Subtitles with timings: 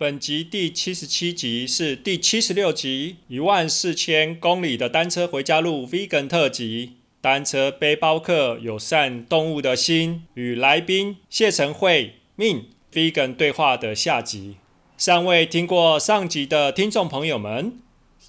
[0.00, 14.58] 本集第七十七集是第七十六集一万四千公里的单车回家路 Vegan 特辑，单车背包客友善动物的心与来宾谢承惠命 Vegan 对话的下集。
[14.96, 17.80] 尚未听过上集的听众朋友们。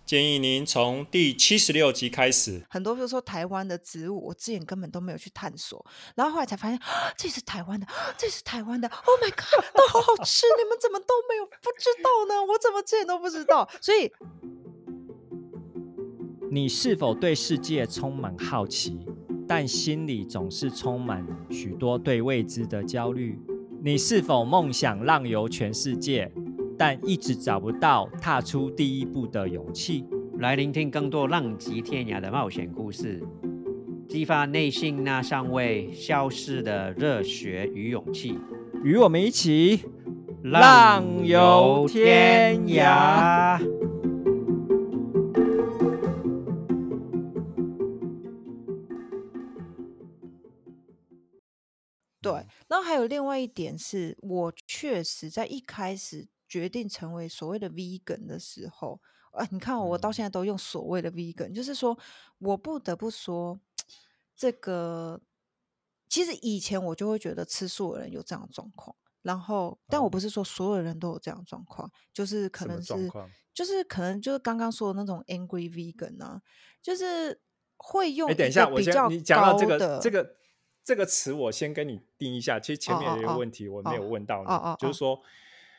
[0.09, 2.65] 建议您从第七十六集开始。
[2.67, 5.85] 很多比如说台湾的植物，我之前根本都没有去探索，
[6.15, 6.79] 然后后来才发现，
[7.15, 7.85] 这是台湾的，
[8.17, 8.87] 这是台湾的。
[8.87, 10.47] Oh my god，都好好吃！
[10.57, 12.43] 你们怎么都没有不知道呢？
[12.43, 13.69] 我怎么之前都不知道？
[13.79, 14.11] 所以，
[16.49, 19.05] 你是否对世界充满好奇，
[19.47, 23.39] 但心里总是充满许多对未知的焦虑？
[23.83, 26.31] 你是否梦想浪游全世界？
[26.79, 30.05] 但一直找不到踏出第一步的勇气，
[30.37, 33.21] 来聆听更多浪迹天涯的冒险故事，
[34.07, 38.39] 激发内心那尚未消逝的热血与勇气，
[38.81, 39.83] 与我们一起
[40.41, 43.59] 浪游天涯。
[52.21, 52.31] 对，
[52.69, 56.29] 然后还有另外一点是，我确实在一开始。
[56.49, 58.99] 决定成为所谓的 vegan 的时候，
[59.31, 61.95] 啊，你看我到现在都用所谓的 vegan，就是说
[62.39, 63.59] 我不得不说，
[64.35, 65.21] 这个
[66.09, 73.11] 其实以前我就会觉得吃素的人有这样的状况，然后，但我不是说所有人都有这样的状况，就是可能是，
[73.53, 76.41] 就是可能就是刚刚说的那种 angry vegan 啊，
[76.81, 77.39] 就是
[77.77, 78.27] 会用。
[78.27, 80.35] 哎，等一下，我先你讲到这个这个
[80.83, 82.59] 这个词，我先跟你定一下。
[82.59, 85.21] 其实前面有一个问题我没有问到你，就是说。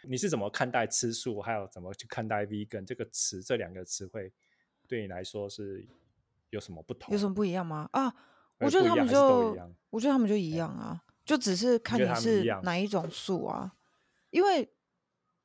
[0.03, 3.43] 你是怎么看待吃素，还有怎么去看待 vegan 这个词？
[3.43, 4.33] 这两个词汇
[4.89, 5.87] 对你来说是
[6.49, 7.13] 有什么不同？
[7.13, 7.89] 有什么不一样吗？
[7.93, 8.13] 啊，
[8.59, 9.55] 我觉得他们就，
[9.91, 13.75] 我觉得他们就一样啊，就只是看你是哪一种素啊。
[14.31, 14.73] 因为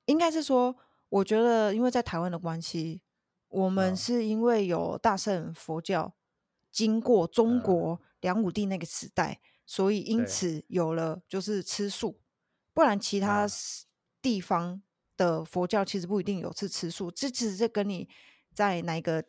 [0.05, 0.75] 应该是说，
[1.09, 3.01] 我觉得因为在台湾的关系，
[3.49, 6.13] 我们是因为有大乘佛教
[6.71, 12.19] 经过中国梁武帝那个时代，所以因此有了就是吃素，
[12.73, 13.47] 不然其他。
[14.25, 14.81] 地方
[15.15, 18.09] 的佛教其实不一定有吃吃素，这其实这跟你
[18.55, 19.23] 在哪一个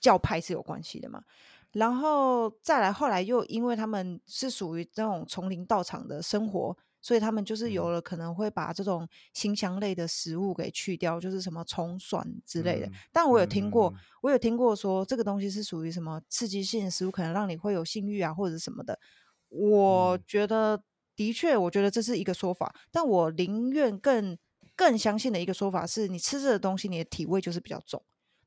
[0.00, 1.24] 教派是有关系的嘛。
[1.72, 12.88] 然后再来，后来又因为他们是属于那种丛林道场的生活，所以他们就是有了可能会把这种辛香类的食物给去掉，就是什么虫蒜之类的。
[13.10, 19.00] 但我有听过，我有听过说这个东西是属于什么刺激性的食物，可能让你会有性欲啊或者什么的。
[19.48, 20.80] 我觉得。
[21.18, 24.38] 的确，我觉得这是一个说法，但我宁愿更
[24.76, 28.00] 更相信的一个说法是，你吃这个东西，你的体味就是比较重。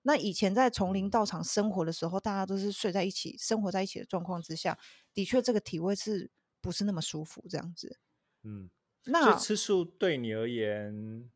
[0.04, 4.80] 那以前在丛林道场生活的时候，大家都是睡在一起、生活在一起的状况之下，
[5.14, 6.32] 的确这个体味是
[6.62, 7.46] 不是那么舒服？
[7.50, 8.00] 这样子，
[8.44, 8.70] 嗯，
[9.04, 11.30] 那吃素对你而言，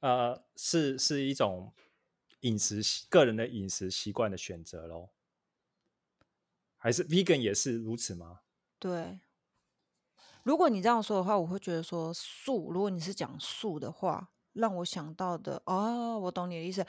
[0.00, 1.72] 呃，是是一种
[2.40, 5.10] 饮食个人的饮食习惯的选择喽？
[6.76, 8.40] 还是 vegan 也是如此吗？
[8.80, 9.20] 对。
[10.48, 12.72] 如果你这样说的话，我会觉得说素。
[12.72, 16.82] 如果你是讲素的话，让我想到的哦，我懂你的意思。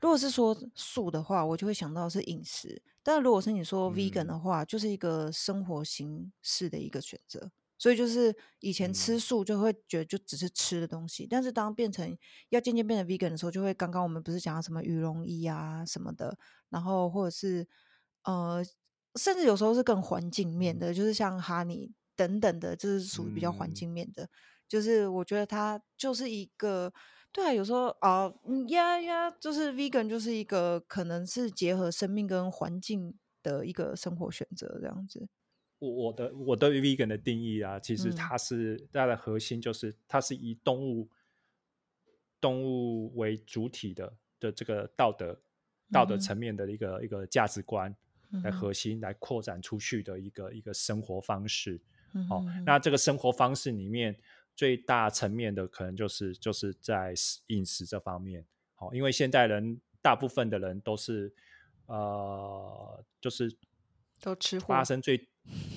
[0.00, 2.82] 如果是说素的话，我就会想到是饮食。
[3.02, 7.50] 但如果是你说 vegan 的话，就是一个生活形式的一个选择。
[7.76, 12.16] 所以就是以前吃素就会觉得就只是吃的东西，但是当变成
[12.48, 16.38] 要渐渐变成 vegan 的时候，就会刚刚我们不是讲到什么羽绒衣啊什么的，
[16.70, 17.68] 然后或者是
[18.24, 18.64] 呃，
[19.16, 21.92] 甚至有时候是更环境面的，就是像哈尼。
[22.22, 24.28] 等等的，就是属于比较环境面的，
[24.68, 26.92] 就是我觉得它就是一个，
[27.32, 28.32] 对啊，有时候啊，
[28.68, 35.26] 呀呀，就是 vegan 就是一个可能是结合生命跟环境的一个生活选择这样子。
[35.80, 41.08] 我我的我对 vegan 的定义啊，其实它是它的核心就是它是以动物
[42.40, 45.40] 动物为主体的的这个道德
[45.90, 47.94] 道德层面的一个一个价值观
[48.44, 51.80] 来核心来扩展出去的一个一个生活方式。
[52.30, 54.16] 哦，那这个生活方式里面
[54.54, 57.14] 最大层面的可能就是就是在
[57.46, 58.44] 饮食这方面，
[58.74, 61.34] 好，因为现代人大部分的人都是
[61.86, 63.56] 呃，就是
[64.20, 65.28] 都吃发生最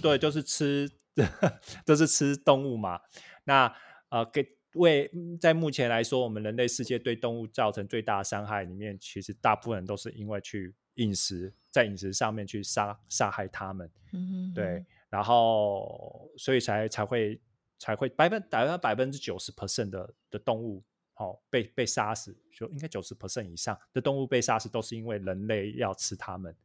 [0.01, 0.89] 对，就是吃
[1.85, 2.99] 都是吃动物嘛。
[3.45, 3.73] 那
[4.09, 5.09] 呃，给为
[5.39, 13.89] 在目前来说，我们人类世界对动物造成最大的伤害里面，其实大部分人都是因为去饮食，在饮食上面去杀杀害他们。
[14.11, 14.85] 嗯，对。
[15.09, 17.39] 然后，所以才才会
[17.77, 20.83] 才会百分百分百分之九十 percent 的的动物，
[21.15, 26.55] 哦，被被杀死，就应该九十 percent 以上的动物被杀死，都是因为人类要吃它们，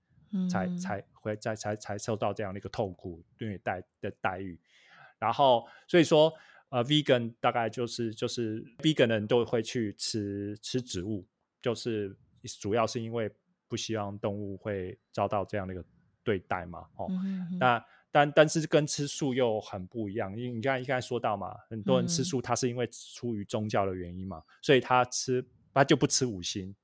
[0.49, 4.59] 才才会才才才受到这样的一个痛苦对待的待遇。
[5.19, 6.33] 然后，所以说，
[6.71, 11.27] 呃，vegan 大概就是就是 vegan 的人都会去吃吃植物，
[11.61, 12.17] 就是
[12.59, 13.31] 主要是因为
[13.69, 15.85] 不希望动物会遭到这样的一个
[16.25, 17.09] 对待嘛，哦，
[17.59, 26.75] 那但但是跟吃素又很不一样，因为你刚才刚才说到嘛，很多人吃素他是因为出于宗教的原因嘛，所以他吃他就不吃五星，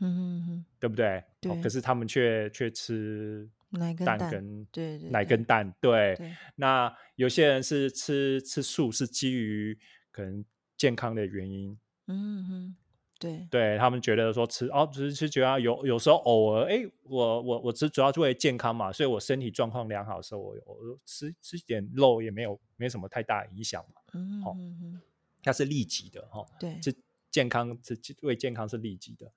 [0.00, 1.22] 嗯嗯对不对？
[1.40, 3.48] 对，可是他们却却吃。
[3.74, 6.14] 奶跟蛋跟对对奶跟蛋对，
[6.56, 9.78] 那有些人是吃吃素是基于
[10.10, 10.44] 可能
[10.76, 12.76] 健康的原因，嗯哼，
[13.22, 25.00] 对对他们觉得说吃哦只是吃觉得有有时候偶尔哎我我我吃主要是为了健康嘛，所以我身体状况良好的时候我我吃吃点肉也没有没什么太大影响嘛，嗯哼，
[25.42, 26.94] 它是利己的哈，对，是
[27.30, 29.32] 健康是为健康是利己的。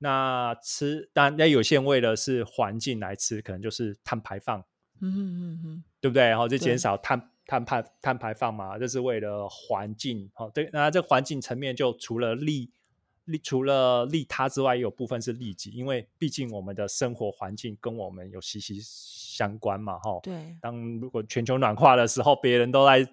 [0.00, 4.60] 那吃，当然那有些人为了是环境来吃，可能就是碳排放，
[5.00, 6.28] 嗯嗯嗯，对不对？
[6.28, 10.30] 然后就减少碳碳排碳排放嘛，这是为了环境。
[10.36, 12.70] 哦，对，那这环境层面就除了利
[13.28, 20.18] 利除了利他之外，也有部分是利己，因为毕竟我们的生活环境跟我们有息息相关嘛，哈。
[20.22, 20.56] 对。
[20.60, 23.08] 当如果全球暖化的时候，别人都在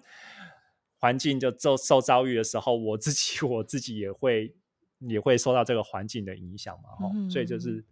[0.98, 4.54] 环境就受受遭遇的时候，我自己我自己也会。
[5.00, 7.84] 也会受到这个环境的影响嘛，哈，所以就是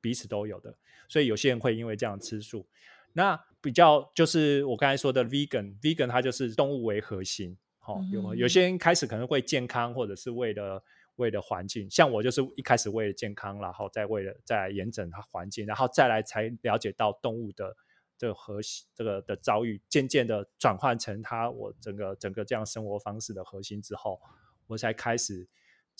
[0.00, 0.72] 彼此都有的。
[1.08, 2.64] 所以有些人会因为这样吃素。
[3.12, 10.80] 那比较就是我刚才说的 vegan，vegan 它就是动物为核心，哈，有有些人开始可能会健康，或者是为了
[11.16, 11.90] 为了环境。
[11.90, 17.76] 像我就是一开始为了健康，然后再为了再来严整它环境，然后再来才了解到动物的
[18.16, 24.20] 这个核心这个的遭遇，渐渐的转换成它我整个整个这样生活方式的核心之后，
[24.66, 25.48] 我才开始。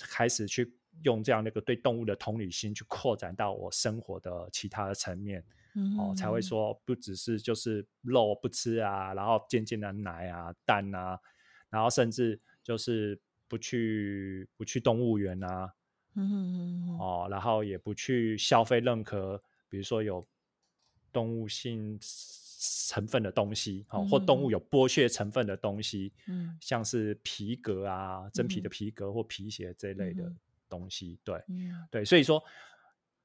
[0.08, 5.44] 开始去用这样那个对动物的同理心去扩展到我生活的其他的层面，
[5.98, 11.20] 哦，才会说不只是就是肉不吃啊，然后渐渐的奶啊、蛋啊，
[11.68, 13.20] 然后甚至就是
[13.52, 15.75] 不去不去动物园啊，
[16.14, 20.25] 嗯哦，然后也不去消费任何比如说有
[21.12, 22.00] 动物性。
[22.88, 30.32] 成分的东西，哦，或动物有剥削成分的东西，嗯，像是皮革啊，真皮的皮革或皮鞋这一类的
[30.69, 31.43] 东西，对，
[31.90, 32.40] 对，所以说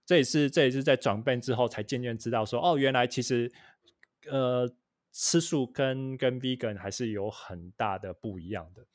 [0.07, 3.51] 这也是这也是在转变之后才渐渐知道说，哦，原来其实
[4.27, 4.67] 呃
[5.11, 8.87] 吃素跟跟 vegan 还是有很大的不一样的。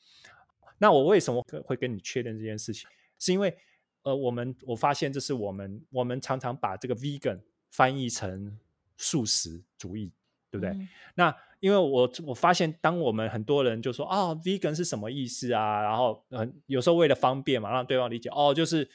[0.83, 2.89] 那我为什么会跟你确认这件事情？
[3.17, 3.55] 是因为
[4.01, 7.39] 呃，我们我发现这是我们我们常常把这个 vegan
[7.71, 8.59] 翻译成
[8.97, 10.11] 素食主义。
[10.53, 10.87] 对不对？
[11.15, 15.81] 那因为我我发现，当我们很多人就说哦，vegan 是什么意思啊？
[15.81, 18.87] 然后嗯，有时候为了方便嘛，让对方理解哦，就是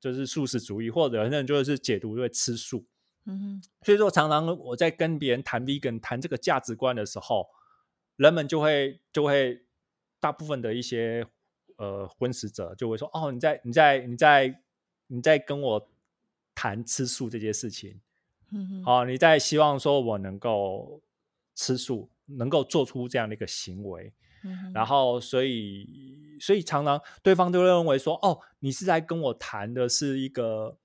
[0.00, 2.84] 就是素食主义，或者有人就是解读为吃素。
[3.26, 3.62] 嗯哼。
[3.82, 7.46] 所以说，常常我在跟别人谈 vegan 谈这个价值观的时候，
[8.16, 9.62] 人们就会就会
[10.24, 11.26] 大部分的一些
[11.76, 14.62] 呃荤食者就会说哦，你在你在你在
[15.08, 15.90] 你在跟我
[16.54, 18.00] 谈吃素这件事情。
[18.50, 21.02] 嗯好，你在希望说我能够
[21.54, 24.14] 吃素，能够做出这样的一个行为，
[24.72, 30.78] 然后所以所以常常对方都认为说，哦，你是在跟我谈的是一个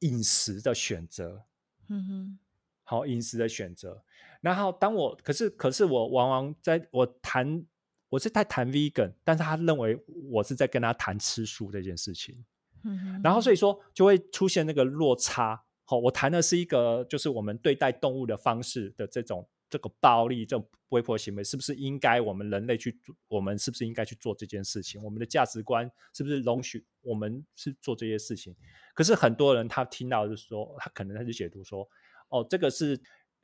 [0.00, 1.46] 饮食的选择，
[1.88, 2.38] 嗯哼，
[2.84, 4.04] 好，饮食的选择。
[4.42, 7.64] 然后当我可是可是我往往在我谈
[8.10, 9.98] 我是在谈 vegan，但是他认为
[10.30, 12.44] 我是在跟他谈吃素这件事情，
[12.84, 15.64] 嗯，然后所以说就会出现那个落差。
[15.84, 23.14] 好，我谈的是一个，就是我们对待动物的方式的这种这个暴力、这种威迫行为，是不是应该我们人类去做？
[23.28, 25.02] 我们是不是应该去做这件事情？
[25.02, 28.54] 我们的价值观是不是容许我们是做这些事情？
[28.94, 31.86] 可是很多人他听到就是说，他可能他就解读说，
[32.28, 32.98] 哦，这个是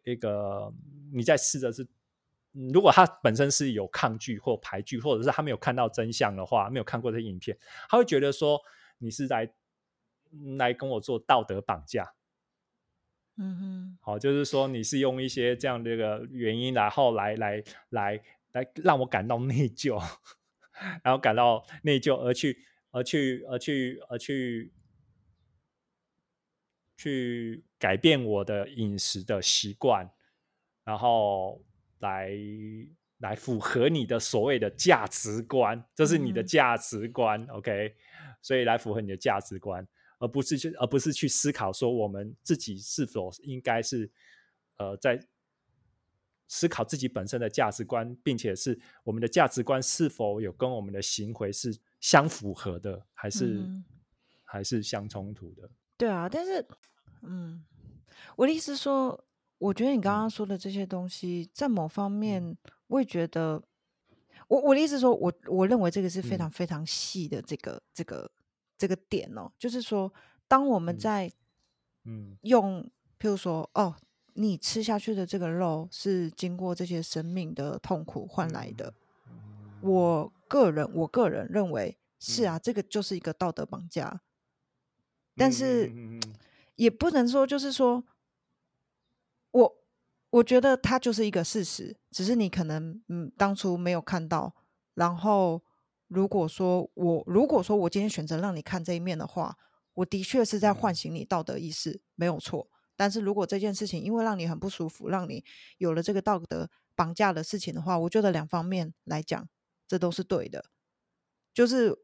[0.04, 0.72] 一个
[1.12, 1.86] 你在试着是，
[2.72, 7.56] 如果他本身是有抗拒或排拒，或者是他没有看到真相的话，没有看过这些影片，
[7.88, 8.60] 他会觉得说
[8.98, 9.52] 你是在
[10.56, 12.14] 来跟我做道德绑架。
[13.40, 19.96] 嗯哼，好，就是说你是用一些这样的一个原因，然后来来来来让我感到内疚，
[21.04, 24.72] 然后感到内疚而去而去而去而去
[26.96, 30.10] 去改变我的饮食的习惯，
[30.84, 31.64] 然后
[31.98, 32.30] 来
[33.18, 37.94] 来符合你的所谓的价值观，这是你的价值观，OK，
[38.42, 39.86] 所以来符合你的价值观。
[40.20, 44.10] 而不是去，而不是去思考说我们自己是否应该是，
[44.76, 45.16] 呃，在
[46.48, 53.64] 思考自己本身的价值观，并且是我们的价值观是否有跟我们的行为是相符合的，还是
[54.42, 55.70] 还是相冲突的？
[55.96, 56.66] 对啊，但是，
[57.22, 57.64] 嗯，
[58.36, 59.18] 我的意思说，
[59.58, 62.56] 我觉得你刚刚说的这些东西，在某方面，
[62.86, 63.62] 我也觉得
[64.48, 68.30] 我我的意思说，我我认为这个是非常非常细的这个这个
[68.76, 70.12] 这个点哦，就是说，
[70.46, 71.30] 当我们在
[72.04, 72.36] 嗯。
[72.42, 72.82] 用，
[73.18, 73.94] 譬如说，哦，
[74.34, 78.94] 你吃下去的这个肉是经过这些生命的痛苦换来的，
[79.82, 84.22] 我个人我个人认为是啊，这个就是一个道德绑架，
[85.36, 85.92] 但是
[86.78, 88.02] 也不能说就是说，
[89.50, 89.74] 我。
[90.30, 94.54] 我觉得它就是一个事实，只是你可能嗯当初没有看到。
[94.92, 95.64] 然后
[96.06, 99.56] 如果说我如果说我今天选择让你看这一面的话，
[99.94, 102.68] 我的确是在唤醒你道德意识，没有错。
[102.94, 105.42] 但是如果这件事情因为让你很不舒服，让你
[105.78, 109.48] 有了这个道德绑架的事情的话，我觉得两方面来讲，
[109.86, 110.66] 这都是对的。
[111.54, 111.96] 就是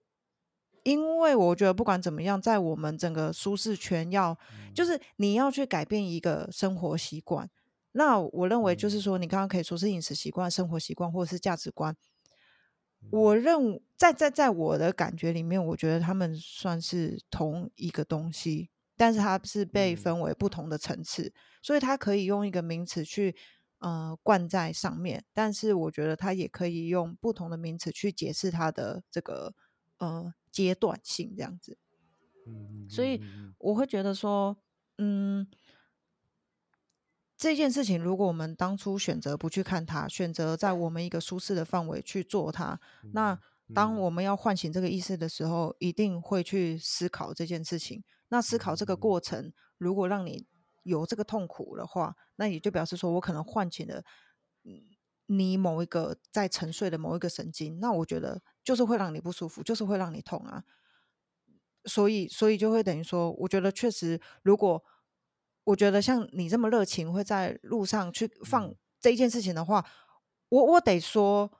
[0.84, 4.38] 因为我觉得不管怎么样，在我们整个舒适圈要，
[4.72, 7.50] 就是你要去改变一个生活习惯。
[7.92, 11.96] 那我认为就是说，你刚刚可以说是饮食习惯、生活习惯，或者是价值观。
[13.10, 23.36] 我认在在在我的感觉里面，我觉得他们算是同一个东西，但是它是被分为不同的层次，所以它可以用一个名词去
[23.78, 29.54] 呃冠在上面，但是我觉得它也可以用不同的名词去解释它的这个
[29.98, 31.76] 呃阶段性这样子。
[32.46, 33.20] 嗯，所以
[33.58, 34.56] 我会觉得说，
[34.98, 35.46] 嗯。
[37.36, 42.80] 这件事情，如果我们当初选择不去看它，选择在我们一个舒适的范围去做它，
[43.12, 43.38] 那
[43.74, 48.02] 当我们要唤醒这个意识的时候，一定会去思考这件事情。
[48.28, 50.46] 那思考这个过程，如果让你
[50.84, 54.02] 有这个痛苦的话，那也就表示说我可能唤醒了
[55.26, 57.80] 你某一个在沉睡的某一个神经。
[57.80, 60.64] 那我觉得就是会让你不舒服，就是会让你痛啊。
[61.84, 64.82] 所以，所以就会等于说，我觉得确实如果。
[65.66, 69.82] 我觉得像你这么热情，会在路上去放这一件事情的话，
[70.50, 71.50] 我我得说，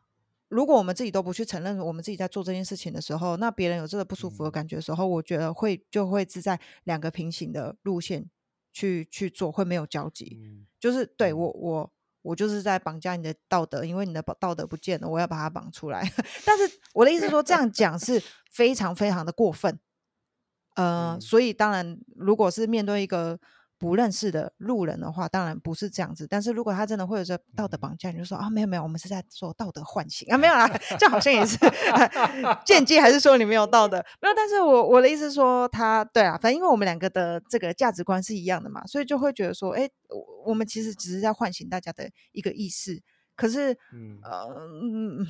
[0.49, 8.29] 如果我们自己都不去承认我们自己在做这件事情的时候，那别人有这个不舒服的感觉的时候，我觉得会就会是在两个平行的路线
[8.75, 10.67] 去去做，会没有交集。
[10.79, 11.93] 就是对我我
[12.25, 16.03] 我就是在绑架你的道德，因为你的道德不见了，我要把它绑出来。
[16.45, 19.79] 但是我的意思说，这样讲是非常非常的过分。
[20.75, 23.39] 呃，所以当然，如果是面对一个。
[23.79, 26.27] 不认识的路人的话，当然不是这样子。
[26.29, 31.59] 但是如果他真的会有这道德绑架，你就说啊，没有没有，我们是在做道德唤醒啊，没有啦，这好像也是
[32.65, 33.97] 间接还是说你没有道德？
[34.21, 34.35] 没有。
[34.35, 39.89] 但是我我的意思说，他对啊，反正因为我们两个的这个价值观是一样的嘛，所以就会觉得说，哎，
[40.45, 43.03] 我们其实只是在唤醒大家的一个意识。
[43.37, 45.27] 可是，嗯呃。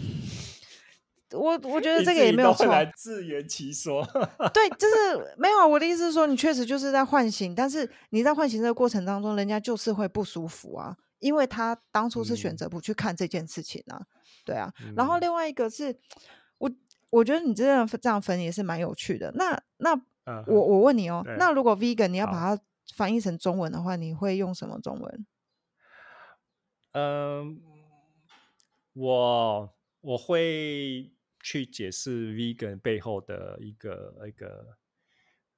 [1.35, 4.05] 我我觉得这个也没有错，自圆其说。
[4.53, 5.67] 对，就是没有。
[5.67, 14.07] 我的意思是说，你确实就是在唤醒，但是你在唤醒这个过程当中，人家就是会不舒服啊，因为他当初是选择不去看这件事情啊，
[14.45, 14.73] 对啊。
[14.97, 15.97] 然后另外一个是，
[16.59, 16.71] 我
[17.11, 19.33] 我觉得你这样这样分也是蛮有趣的。
[19.35, 19.95] 那那
[20.47, 22.63] 我我问你哦，那如果 vegan 你要把它
[22.95, 25.27] 翻译成中文的话，你会用什么中文？
[26.93, 27.61] 嗯，
[28.93, 31.11] 我我会。
[31.45, 34.67] 去解释 vegan 背后的一个一个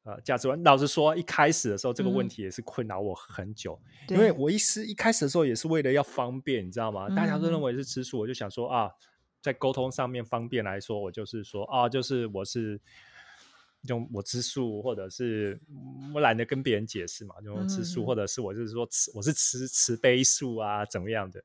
[0.02, 0.60] 呃价值观。
[0.64, 7.08] 老实说，一开始的时候这个问题也是困扰我很久，因为我一是一开始的时候也是为了要方便，你知道吗？
[7.10, 8.90] 大家都认为是吃素，我就想说啊，
[9.40, 12.80] 在沟通上面方便来说，我就是说啊，就是我是
[13.82, 15.60] 用我吃素，或者是
[16.12, 21.44] 我懒得跟别人解释嘛，就吃素，或者是我就是说吃我是吃慈悲素啊，怎么样的？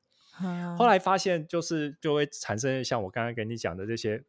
[0.76, 4.24] 后来发现就是就会产生像我刚刚跟你讲的这些。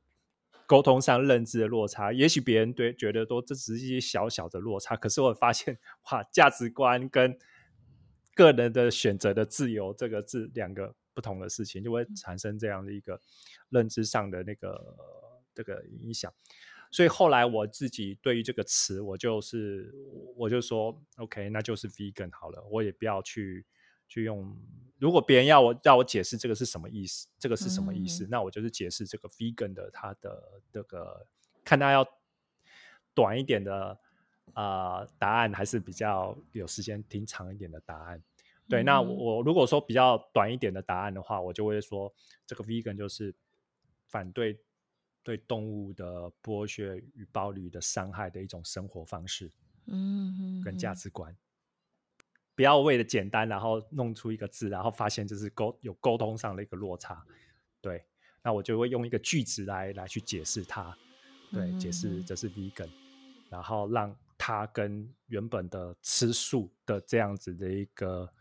[0.68, 5.78] 沟通上认知的落差，也许别人对觉得都这只是一些小小的落差，可是我发现
[6.12, 7.38] 哇，价值观跟
[8.36, 13.20] 个人的选择的自由，这个是两个不同的事情，就会产生这样的一个
[13.70, 14.96] 认知上的那个
[15.54, 16.34] 这个影响。
[16.92, 19.94] 所以后来我自己对于这个词，我就是
[20.36, 23.66] 我就说 OK，那就是 vegan 好了，我也不要去。
[24.14, 24.56] 去用，
[25.00, 31.26] 如果别人要我要我解释这个是什么意思，这个是什么意思，那我就是解释这个 vegan 的它的这个，
[31.64, 32.08] 看他要
[33.16, 33.98] 短一点的
[34.54, 38.22] 啊答案，还是比较有时间听长一点的答案。
[38.70, 42.14] 对，那我如果说比较短一点的答案的话，我就会说
[42.46, 43.34] 这个 vegan 就是
[44.06, 44.60] 反对
[45.24, 49.52] 对动物的剥削与暴力的伤害的一种生活方式，
[49.88, 51.36] 嗯，跟价值观。
[52.56, 57.26] 不要为了简单，然后弄出一个字，然后发现就是沟有沟通上的一个落差，
[57.82, 58.06] 对，
[58.44, 60.96] 那我就会用一个句子来来去解释它，
[61.52, 62.90] 对，解释这是 vegan，
[63.50, 68.32] 然后让它跟原本的吃素的这样子的一个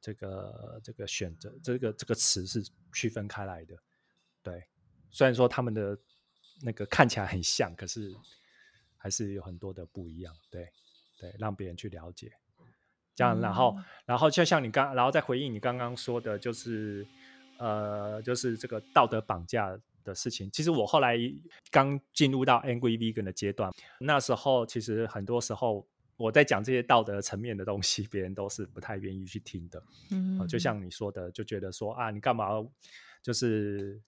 [0.00, 3.76] 这个这个选择，这个这个词是区分开来的，
[4.42, 4.64] 对，
[5.10, 5.98] 虽然说他们的
[6.62, 8.14] 那个看起来很像，可是
[8.96, 10.34] 还是有很多的不一样。
[10.48, 10.68] 对
[11.18, 12.32] 对，让别人去了解。
[13.14, 13.76] 这样，然后，
[14.06, 17.06] 然后就像你刚，然后再回应你刚刚说的，就是，
[17.58, 20.50] 呃，就是这个道德绑架的事情。
[20.50, 21.18] 其实我后来
[21.70, 29.82] 刚进入到 angry vegan 的阶段，那时候其实很多时候我在讲这些道德层面的东西，别人都是不太愿意去听的。
[30.10, 32.48] 嗯，就像你说的，就觉得说啊，你干嘛
[33.22, 34.00] 就是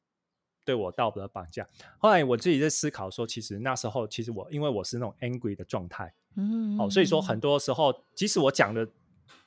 [0.64, 1.68] 对我道德绑架？
[1.98, 6.14] 后来我自己在思考说，其实那时候其实我因为我是那种 angry 的状态。
[6.36, 8.88] 嗯，哦，所以说很多时候，即使我讲的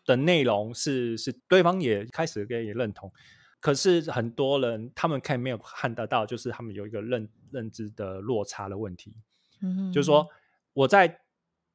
[0.06, 3.12] 的内容是是对方也开始给也认同，
[3.60, 9.14] 可是很多人他们看没有看得到，就是他们有一个认认知的落差的问题。
[9.62, 10.28] 嗯，就是说
[10.74, 11.20] 我在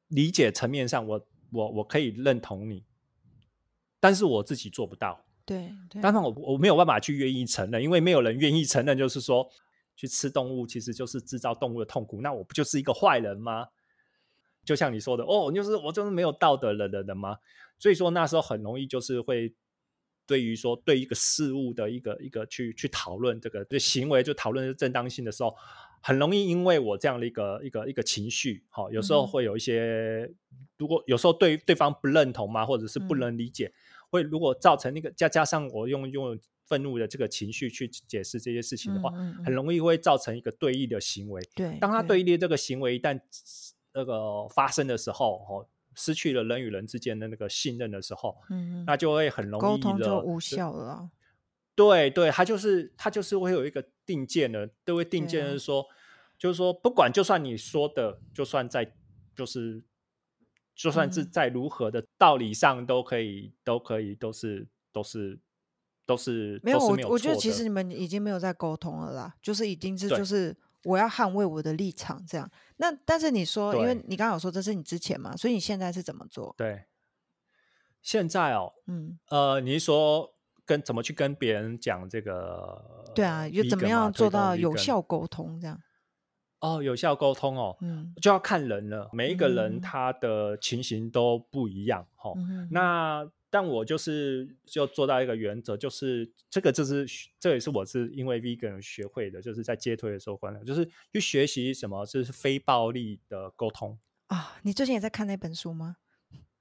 [0.07, 2.83] 理解层面上，我我我可以认同你，
[3.99, 5.23] 但是我自己做不到。
[5.45, 5.69] 对，
[6.01, 9.45] 当然我我没有办法去愿意承认，因为没有人愿意承认，就是说
[9.95, 13.67] 去吃动物其实就是制造动物的痛苦，那我不就是一个坏人吗？
[14.63, 17.37] 就像你说的，哦，就是我就是没有道德了的人吗？
[17.77, 19.53] 所以说那时候很容易就是会
[20.25, 25.53] 对于说对一个事物的一个一个去去讨论这个对行为就讨论正当性的时候，
[26.01, 30.31] 很容易因为我这样的一个一个一个情绪，好，有时候会有一些，
[30.77, 33.73] 如果有时候对对方不认同嘛，或者是不能理解，
[34.09, 39.11] 会如果造成那个加加上我用用愤怒的这个情绪去解释这些事情的话，
[39.43, 41.41] 很容易会造成一个对立的行为。
[41.53, 43.19] 对，当他对立这个行为一旦。
[43.93, 51.11] 那个发生的时候，哦，失去了人与人之间的那个信任的时候，嗯，那就会很容易沟通就无效了。
[51.75, 55.85] 对对，他就是他就是会有一个定见的，都会定见是说，
[56.37, 58.93] 就是说，不管就算你说的，就算在
[59.35, 59.83] 就是
[60.75, 65.39] 就算是在如何的道理上都可以，都可以，都是都是
[66.05, 66.79] 都是没有。
[66.79, 70.55] 我我觉得其实你们已经没有在沟通了啦，就是已经是就是。
[70.83, 72.49] 我要捍卫我的立场，这样。
[72.77, 76.53] 那但是你说，因为你刚刚有说这是你之前嘛，所以你现在是怎么做？
[76.57, 76.85] 对，
[78.01, 80.29] 现在哦，嗯，呃，你是说
[80.65, 83.11] 跟怎么去跟别人讲这个？
[83.15, 85.79] 对啊，又怎么样做到有效沟通这样？
[86.59, 92.33] 哦，有效沟通哦，嗯，就要看人了，每一个人他的情形都不一样，哈，
[92.71, 93.29] 那。
[93.53, 97.05] 但我就是就做到一个原则，就是这个就是
[97.39, 104.57] 这也是我是因为 vegan 学会的，就是在接推的时候观察，就是去学习什么就是非暴力的沟通啊。
[104.63, 105.97] 你最近也在看那本书吗？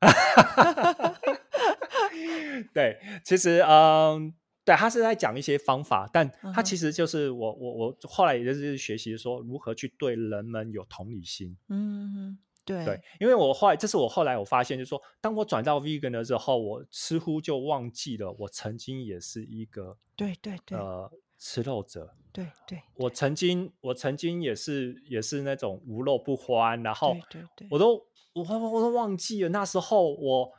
[2.75, 11.57] 对，其实嗯，对他是在讲一些方法，但他其实就是我我我后来也就是学习说如何去对人们有同理心。
[11.71, 12.37] 嗯。
[12.65, 22.15] 对对，因为我后来，这是我后来我发现，就是说，当我转到 vegan 的时候，我似乎就忘记了我曾经也是一个对对对呃吃肉者。
[22.33, 27.95] 对对，我曾经我曾经也是也是那种无肉不欢，然后对对，我都
[28.33, 30.53] 我我都忘记了那时候我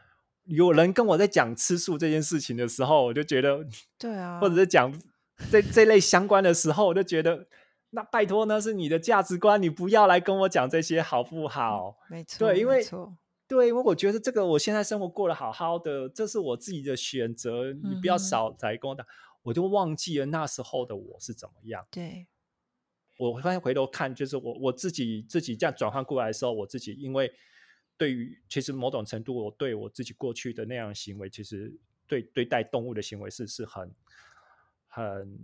[0.43, 3.65] 有人跟我在讲吃素这件事情的时候，我就觉得
[3.97, 4.93] 对啊，或者是讲
[5.49, 7.47] 这这类相关的时候，我就觉得。
[7.95, 11.95] 那拜托，呢是你的价值观，你不要来跟我讲这些好不好？
[12.09, 12.83] 没错，对，因为
[13.47, 19.05] 对，因为我觉得这个我现在生活过得好好的，这是我自己的选择，你不要少来跟我讲，
[19.43, 21.85] 我就忘记了那时候的我是怎么样。
[21.91, 22.25] 对，
[23.19, 27.31] 我发现回头看，就是我我自己自己这样转换过来的时候，我自己因为
[27.95, 31.71] 对于其实某种程度，我对我自己过去的那样行为，其实
[32.07, 33.93] 对对待动物的行为是是很。
[34.93, 35.39] 很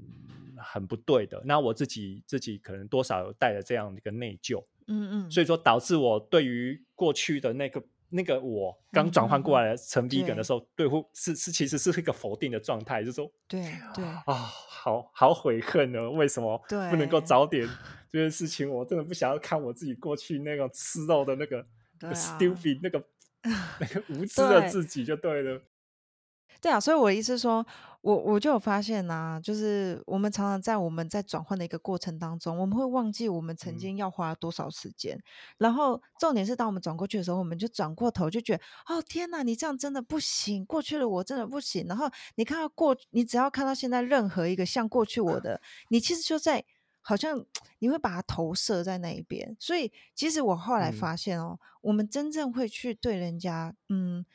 [0.58, 13.60] 很不对的，那我自己自己可能多少有带着这样的一个内疚，嗯嗯，所以说导致我对于过去的那个那个我刚转换过来成 B 梗的时候，对乎是是其实是一个否定的状态，就是说对
[13.96, 17.68] 对啊，好好悔恨呢，为什么不能够早点
[18.12, 18.70] 这件事情？
[18.70, 21.66] 我真的不想要看我自己过去那个吃肉的那个
[22.14, 23.04] stupid 那个
[23.80, 25.62] 那个无知的自己就对了。
[26.62, 27.66] 对啊，所以我的意思说，
[28.02, 35.18] 我我就有发现呐，就是我们常常在我们在转换的一个过程当中，我们会忘记我们曾经要花多少时间。
[35.58, 41.86] 然后重点是，当我们转过去的时候，我们就转过头就觉得，哦天哪，你这样真的不行，过去的我真的不行。
[41.88, 46.64] 然后你看到过，你只要看到现在任何一个像过去我的，你其实就在
[47.02, 47.46] 好像
[47.80, 49.56] 你会把它投射在那一边。
[49.58, 54.26] 所以其实我后来发现哦，我们真正会去对人家，嗯，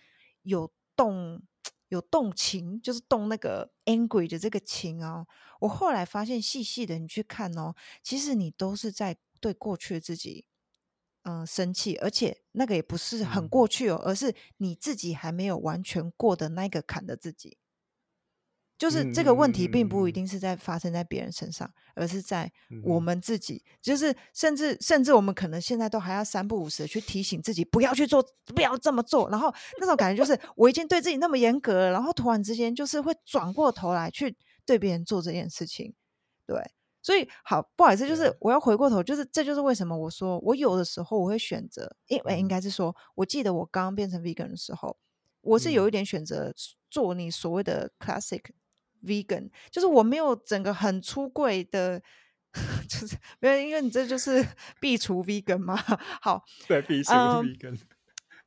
[0.43, 1.43] 有动。
[1.89, 5.25] 有动情，就是动那个 angry 的这个情哦。
[5.61, 10.45] 我后来发现，细细的你去看哦，其实你都是在对过去的自己，
[11.23, 17.59] 嗯，生气，而且那个也不是很过去哦，而是你自己还没有完全过的那个坎的自己。
[18.77, 22.51] 就是这个问题并不一定是在发生在别人身上，而是在
[22.83, 23.63] 我们自己。
[23.81, 29.31] 就是甚至甚至我们可能现在都还要三不五时的去提醒自己不要去做，不要这么做。
[29.31, 35.95] 然后那种感觉就是我已经对自己那么严格了，然后突然之间就是会转过头来去对别人做这件事情。
[36.45, 36.61] 对，
[37.01, 44.97] 所以好不好意思，就是我要回过头，就是这就是为什么我说我有的时候我会选择，因为应该是说，我记得我刚刚变成 vegan 的时候，
[45.43, 46.53] 我是有一点选择
[46.91, 48.43] 做你所谓的 classic。
[49.05, 52.01] Vegan 就是我没有整个很出柜的，
[52.89, 54.45] 就是没有，因为你这就是
[54.81, 55.77] 必除 vegan 嘛。
[56.21, 57.79] 好，对，必除 vegan。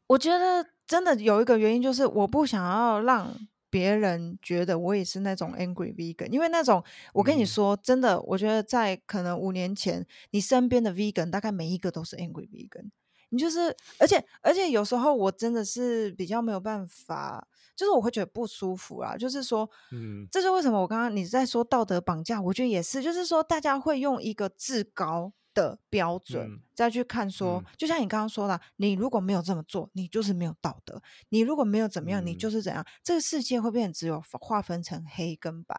[0.07, 3.35] 我觉得真的有一个原因，就是我不想要让
[3.69, 12.89] 别人觉得我也是那种 angry vegan，因为那种我跟你说真的，我觉得在可能五年前，你身边的 vegan 大概每一个都是 angry vegan。
[13.29, 17.45] 你就是，而且而且有时候我真的是比较没有办法。
[17.77, 20.81] 就是我会觉得不舒服啦，就是说，嗯，这是为什么？
[20.81, 30.97] 我刚刚你在说道德绑架，我觉得也是，就是说，大家会用一个至高的标准再去看，说，就像你刚刚说的，你如果没有这么做，你就是没有道德；
[31.29, 32.83] 你如果没有怎么样，你就是怎样。
[33.03, 35.75] 这个世界会变成只有划分成黑跟白。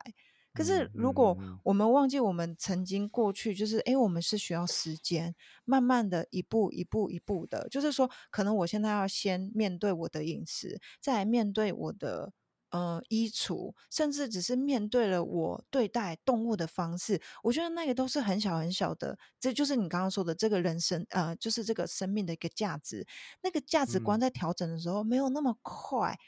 [0.58, 12.32] 可是，如果我们忘记我们曾经过去，就是哎，我们是需要时间，慢慢的一步一步一步的，就是说，可能我现在要先面对我的饮食，再来面对我的
[12.70, 23.06] 呃衣橱，甚至只是面对了我对待动物的方式，我觉得那个都是很小很小的，这就是你刚刚说的这个人生，呃，就是这个生命的一个价值，
[23.42, 26.18] 那个价值观在调整的时候没有那么快。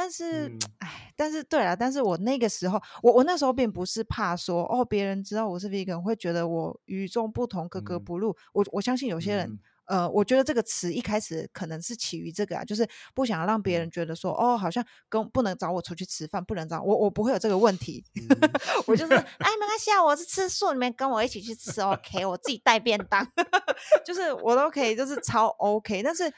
[0.00, 8.36] 但是，哎，但是对了，但是我那个时候，我我那时候并不是怕说，哦，别人知道我是 vegan 会觉得我与众不同、格格不入。
[8.52, 18.04] 我我相信有些人，呃，我觉得这个词一开始可能是起于这个啊，就是不想让别人觉得说，哦，好像跟不能找我出去吃饭，不能找我，我不会有这个问题。
[18.86, 23.26] 我就是，哎，没关系啊，我是吃素，你们跟我一起去吃，OK，我自己带便当，
[24.06, 26.04] 就是我都可以，就是超 OK。
[26.04, 26.32] 但是。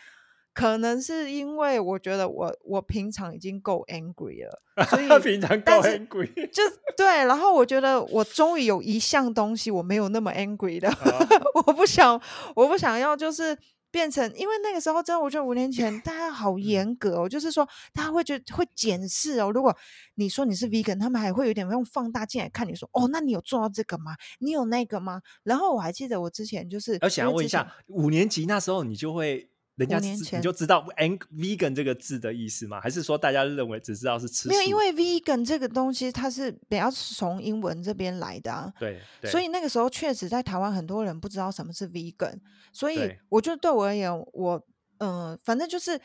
[0.61, 6.63] 可能是因为我觉得我我平常已经够 angry 了，所以 平常够 angry 就
[6.95, 7.07] 对。
[7.25, 10.93] 然后我觉得我终于有一项东西我没有那么 angry 的，
[11.67, 12.21] 我不想
[12.55, 13.57] 我不想要就是
[13.91, 19.51] 变成，因为那个时候真的，我觉得五年前大家好严格哦，就是说大家会觉得会检视哦。
[19.51, 19.75] 如果
[20.17, 24.15] 你说你是 vegan，他们还会有点用放大镜来看你说哦，那你有做到这个吗？
[24.41, 25.23] 你有那个吗？
[25.43, 29.49] 然后我还记得我之前就是，而且要问一下，五年级那时候你就会。
[29.81, 30.87] 人家你就知道
[31.33, 32.79] “vegan” 这个字的意思吗？
[32.83, 34.47] 还是说大家认为只知道是吃？
[34.47, 38.71] 没有，因为 “vegan” 这个东西它是比较从英文这边来的啊。
[38.79, 42.39] 对，所以那个时候确实在台湾很多人不知道什么是 “vegan”，
[42.73, 44.63] 所以我觉得对我而言，我
[44.99, 45.99] 嗯，反正就是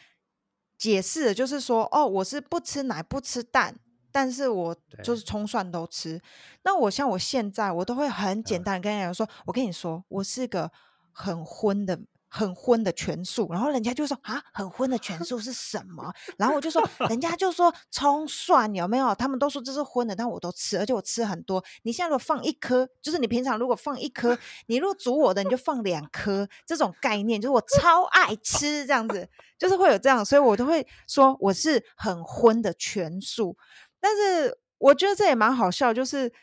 [0.77, 3.75] 解释的就是说，哦，我是不吃奶不吃蛋，
[4.09, 6.21] 但是我就是葱蒜都吃。
[6.63, 10.71] 那我像我现在，我都会很简单跟人家说，我跟你说，我是个
[11.11, 11.99] 很荤的。
[12.35, 16.13] 很荤的全素，然后人家就说啊，很荤的全素是什么？
[16.37, 19.15] 然后我就说，人家就说葱蒜有没有？
[19.15, 21.63] 他们都说这是荤的，但我都吃，而且我吃很多。
[21.83, 26.45] 你现在如果放一颗，就是你平常如果放一颗，你如果煮我的，你就放两颗。
[26.65, 33.55] 这种概念就是我超爱吃这样子，就是会有这样，所以我都会说我是很荤的全素。
[34.01, 36.33] 但是我觉得这也蛮好笑，就是。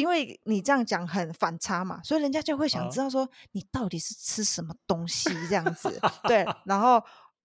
[0.00, 7.00] 因为你这样讲很反差嘛，所以人家就会想知道说你到底是吃什么东西这样子，对，然后。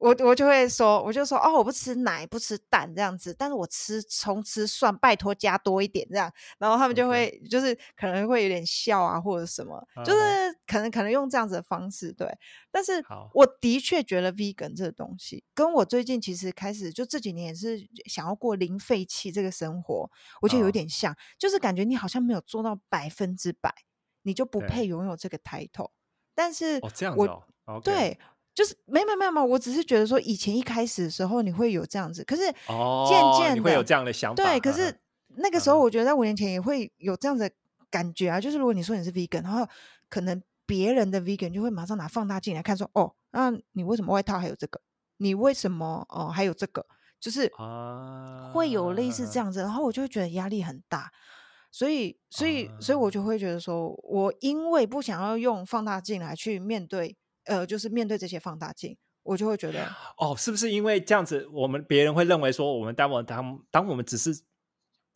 [0.06, 10.20] 我我就会说，我就说哦，我不吃奶，不吃蛋这样子，但是我吃葱吃蒜，拜托加多一点这样，然后他们就会就是可能会有点笑啊，或者什么，就是
[10.68, 12.32] 可能可能用这样子的方式对。
[12.70, 20.08] 但是我的确觉得 vegan 这个东西，跟我最近其实开始就这几年也是想要过零废弃这个生活，
[20.40, 23.74] 我觉得有点像，就是感觉你好像没有做到百分之百，
[24.22, 25.90] 你就不配拥有这个 title。
[26.36, 27.22] 但是哦这样子
[27.66, 28.20] 哦，对。
[28.56, 34.42] 就是没有没有没有，我只是觉得说，以前一开始的时候你会有这样子，可是渐渐的会有这样的想法。
[34.42, 34.98] 对，可是
[35.36, 37.52] 那个时候我觉得在五年前也会有这样的
[37.92, 38.40] 感觉啊。
[38.40, 39.68] 就是如果你说你是 vegan，然后
[40.10, 44.80] 可能别人的 vegan 就会马上拿放大镜来看，说哦，那你为什么外套还有这个？
[45.18, 46.86] 你为什么哦还有这个？
[47.20, 51.12] 就是啊，会有类似这样子，然后我就会觉得压力很大。
[51.72, 57.18] 所以，所以，所以我就会觉得说，我因为不想要用放大镜来去面对。
[57.46, 64.34] 呃，就是面对这些放大镜，我就会觉得，哦，是不是因为这样子，我们别人会认为说，我们当我当当我们只是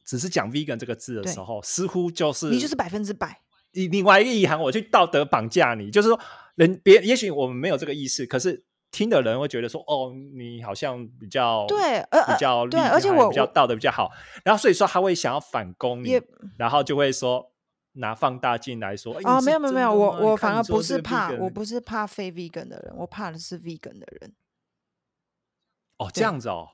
[0.06, 3.42] 只是讲 vegan 这个字的时候，似乎就是你就是百分之百。
[3.72, 6.20] 你另外一个意涵，我去道德绑架你，就是说，
[6.56, 14.10] 人别也许我们没有这个意识，可是听的人会觉得说，哦，你好像比较对，呃，比较对，而且我比较道德比较好，
[14.44, 16.20] 然后所以说他会想要反攻你，
[16.58, 17.52] 然后就会说
[18.00, 24.34] 拿放大镜来说，哦，没有没有没有，我我反而不是怕，我不是怕非 vegan 的人，我怕的是 vegan 的人。
[25.98, 26.70] 哦，这样子哦。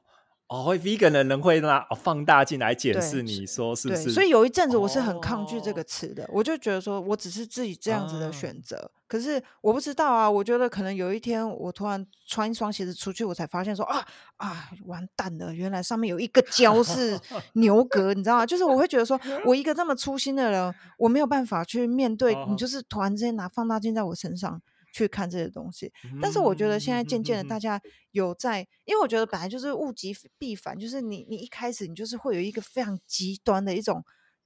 [0.47, 4.12] 哦，会 vegan 的人会拿放大镜来检视你说是不是？
[4.12, 8.91] 所以有一阵子我是很抗拒这个词的，我就觉得说我只是自己这样子的选择。
[9.08, 14.05] 可是我不知道啊，我觉得可能有一天我突然穿一双鞋子出去，我才发现说啊
[14.38, 17.19] 啊，完蛋了，原来上面有一个胶是
[17.53, 18.45] 牛革，你知道吗？
[18.45, 24.62] 就是我会觉得说我一个这么粗心的人，我没有办法去面对你，就是突然之间拿放大镜在我身上。
[24.95, 27.81] 去看这些东西，但是我觉得现在渐渐的，大家
[28.12, 34.01] 有在，因为我觉得本来就是物极必反，就是你你一开始你就是会有一个非常极端的一种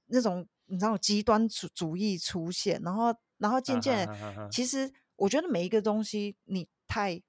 [0.06, 4.08] 那种你知道极端主主义出现，然后然后渐渐，
[4.50, 7.22] 其实我觉得每一个东西你太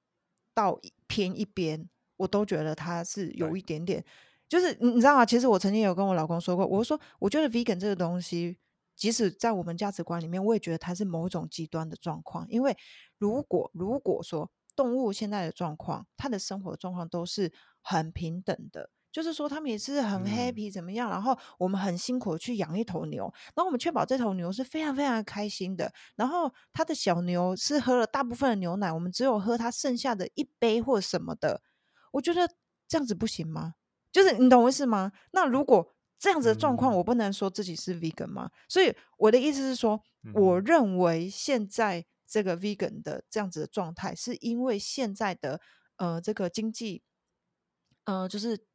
[0.56, 4.04] 到偏一边，我都觉得它是有一点点，
[4.50, 5.24] 就是你你知道吗？
[5.24, 8.58] 其实我曾经有跟我老公说过，我说我觉得 vegan 这个东西。
[9.02, 12.46] 即使在我们价值观里面，我也觉得它是某种极端的状况。
[12.50, 12.78] 因为
[13.18, 21.10] 如果如果说动物现在的状况，它的生活状况都是很平等的，就是说他们也是很 happy 怎么样？
[21.10, 23.24] 然后我们很辛苦去养一头牛，
[23.56, 25.92] 然后我们确保这头牛是非常非常开心的。
[26.16, 31.64] 然后它的小牛是喝了大部分的牛奶，我们只有喝它剩下的一杯或什么的。
[32.12, 32.48] 我觉得
[32.88, 33.74] 这样子不行吗？
[34.12, 35.12] 就是你懂我意思吗？
[35.32, 38.52] 那如果这样子的状况，我不能说自己是 vegan 吗？
[38.70, 40.00] 所以我的意思是说，
[40.36, 45.60] 我认为现在这个 vegan 的这样子的状态，是因为现在的
[45.96, 47.02] 呃这个经济，
[48.04, 48.68] 呃就是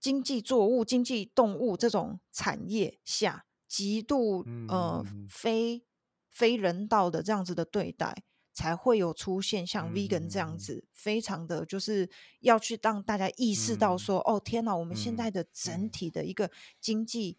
[0.00, 5.84] 经济作物、经济动物这种产业下极度呃非
[6.30, 8.24] 非人道的这样子的对待。
[8.60, 12.06] 才会有出现像 vegan 这样子，非常的就是
[12.40, 17.38] 要去让大家意识到说，哦天哪，我们现在的整体的一个经济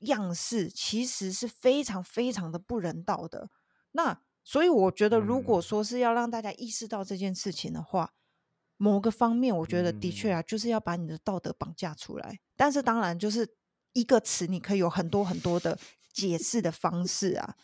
[0.00, 3.50] 样式其实是非常非常的不人道的。
[3.92, 8.14] 那所以我觉得，如果说是要让大家意识到这件事情的话，
[8.76, 12.40] 某个方面，我觉得的确啊，就是要把你的道德绑架出来。
[12.56, 13.48] 但是当然，就是
[13.92, 15.78] 一个词，你可以有很多很多的
[16.12, 17.54] 解释的方式啊。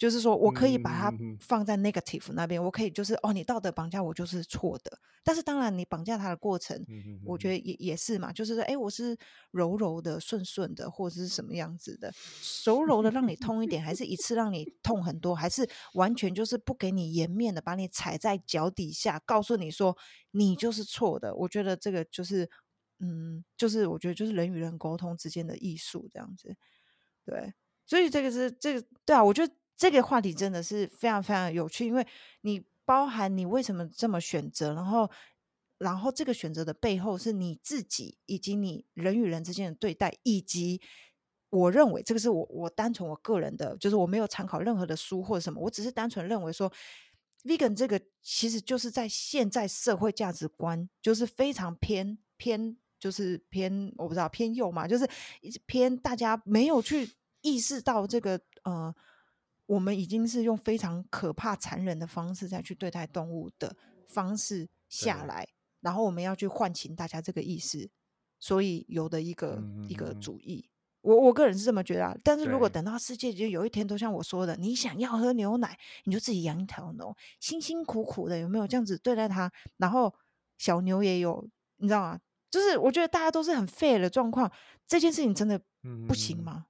[0.00, 4.98] 就是说，我可以把它放在 negative 那边，我可以就是哦，你道德绑架我就是错的。
[5.22, 6.82] 但是当然，你绑架他的过程，
[7.22, 8.32] 我觉得也也是嘛。
[8.32, 9.14] 就是说，哎，我是
[9.50, 12.10] 柔柔的、顺顺的，或者是什么样子的，
[12.64, 19.94] 柔柔的让你痛一点，还是一次让你 痛很多，还是完全就是不给你颜面的，把你踩在脚底下，告诉你说
[20.30, 21.34] 你就是错的。
[21.34, 22.48] 我觉得这个就是，
[23.00, 26.56] 嗯，就是我觉得就是人与人沟通之间的艺术这样子。
[27.26, 27.52] 对，
[27.84, 29.52] 所以这个是这个对啊，我觉得。
[29.80, 32.06] 这个话题真的是非常非常有趣，因为
[32.42, 35.10] 你包含你为什么这么选择，然后，
[35.78, 40.82] 然后这个选择的背后是你自己以及你人与人之间的对待，以及
[41.48, 46.70] 我认为这个是我我单纯我个人的，就是我没有参考任何的书或者什么，我只是单纯认为说
[47.44, 55.08] ，vegan 这个其实就是在现在社会价值观就是非常偏偏就是偏我不知道偏右嘛，就是
[55.64, 58.94] 偏大家没有去意识到这个呃。
[59.70, 65.46] 我们已经是用非常可怕、残忍的方式再去对待动物的方式下来，
[65.80, 67.88] 然后我们要去唤醒大家这个意识，
[68.40, 70.68] 所以有的一个一个主义，
[71.02, 72.18] 我我个人是这么觉得。
[72.24, 79.52] 但是如果等到世界就有一天都像我说的，你想要喝牛奶，你就自己养一条牛，辛辛苦苦的有没有这样子对待它？
[79.76, 80.12] 然后
[80.58, 82.18] 小牛也有，你知道吗？
[82.50, 84.50] 就是我觉得大家都是很 fair 的状况，
[84.88, 85.62] 这件事情真的
[86.08, 86.66] 不行吗？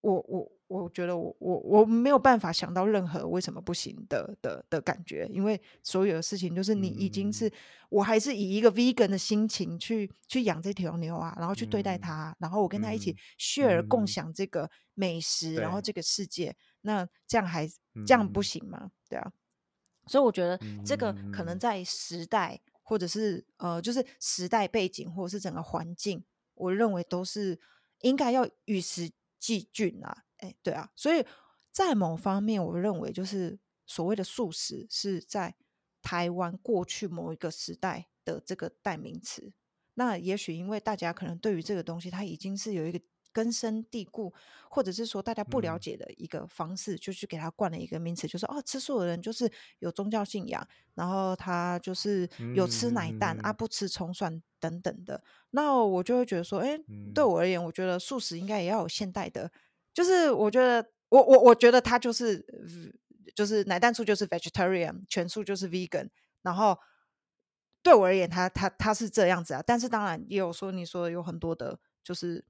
[0.00, 0.52] 我我。
[0.72, 7.52] 我觉得我我我没有办法想到任何为什么不行的的的感觉，因为所有的事情就是你已经是，
[7.90, 17.68] 我还是以一个 vegan 的心情去去养这条牛啊，然后去对待它，然后我跟他一起 share 共享这个美食，然后这个世界，那这样还
[18.06, 18.90] 这样不行吗？
[19.10, 19.32] 对啊，
[20.06, 27.60] 所以我觉得这个可能在时代或者是呃，就是时代背景或者是整个环境，我认为都是
[28.00, 30.24] 应该要与时俱进啊。
[30.42, 31.24] 哎，对啊，所以
[31.70, 35.54] 在某方面，我认为就是所谓的素食是在
[36.02, 39.52] 台湾过去某一个时代的这个代名词。
[39.94, 43.00] 那也许因为大家可能对于这个东西，它已经是有一个
[43.30, 44.32] 根深蒂固，
[44.68, 55.22] 或者是说大家不了解的一个方式，就去给它冠了一个名词，就是哦，吃素的人就是有宗教信仰，然后他就是有吃奶蛋啊，不吃葱蒜等等的。
[55.50, 56.78] 那我就会觉得说，哎，
[57.14, 59.50] 对我而言，我觉得素食应该也要有现代的。
[59.94, 62.44] 就是我觉得，我我我觉得他就是
[63.34, 66.08] 就是奶蛋素就是 vegetarian，全素就是 vegan，
[66.42, 66.78] 然后
[67.82, 69.62] 对我而言，他他他是这样子啊。
[69.66, 72.44] 但是当然也有说你说有很多的，就是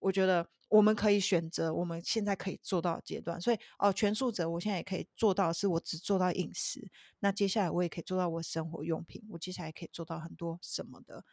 [0.00, 3.40] 我觉得我们可以选择我们现在可以做到的阶段。
[3.40, 6.90] 所以哦，全素者我现在也可以做到，是我只做到饮食。
[7.20, 11.24] 那接下来我也可以做到我生活用品，我接下来可以做到很多什么的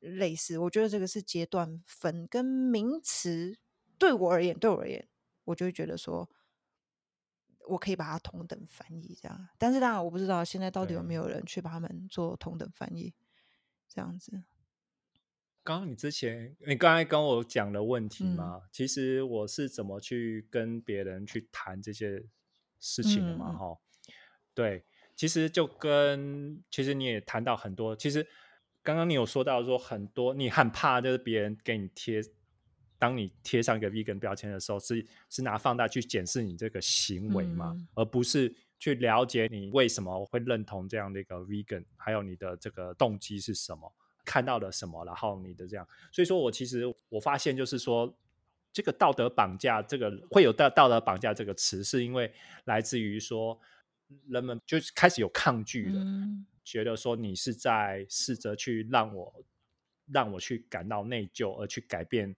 [0.00, 0.58] 类似。
[0.58, 3.56] 我觉得这个是阶段分跟名词。
[4.00, 5.06] 对我而言，对我而言，
[5.44, 6.28] 我就会觉得说。
[7.68, 13.14] 我可以把它同等翻译这样，但是当然我不知道现在到底有没有人去把他们做同等翻译
[13.86, 14.42] 这样子。
[15.62, 22.24] 刚刚你之前你刚才跟我讲的问题嘛，其实我是怎么去跟别人去谈这些
[22.80, 23.52] 事情的嘛？
[23.52, 23.78] 哈，
[24.52, 24.84] 对，
[25.14, 28.26] 其实就跟其实你也谈到很多，其实
[28.82, 32.20] 刚刚你有说到说很多，你很怕就是别人给你贴。
[33.00, 43.90] 当你贴上一个 vegan 标签的时候，是是拿放大去检视你这个行为嘛，而不是去了解你为什么会认同这样的一个 vegan，还有你的这个动机是什么，
[44.22, 45.88] 看到了什么，然后你的这样。
[46.12, 48.14] 所以说我其实我发现就是说，
[48.70, 52.30] 这个道德绑架，这个会有道道德绑架这个词，是因为
[52.66, 53.58] 来自于说
[54.28, 56.04] 人们就开始有抗拒了，
[56.62, 59.42] 觉得说你是在试着去让我
[60.12, 62.36] 让我去感到内疚，而去改变。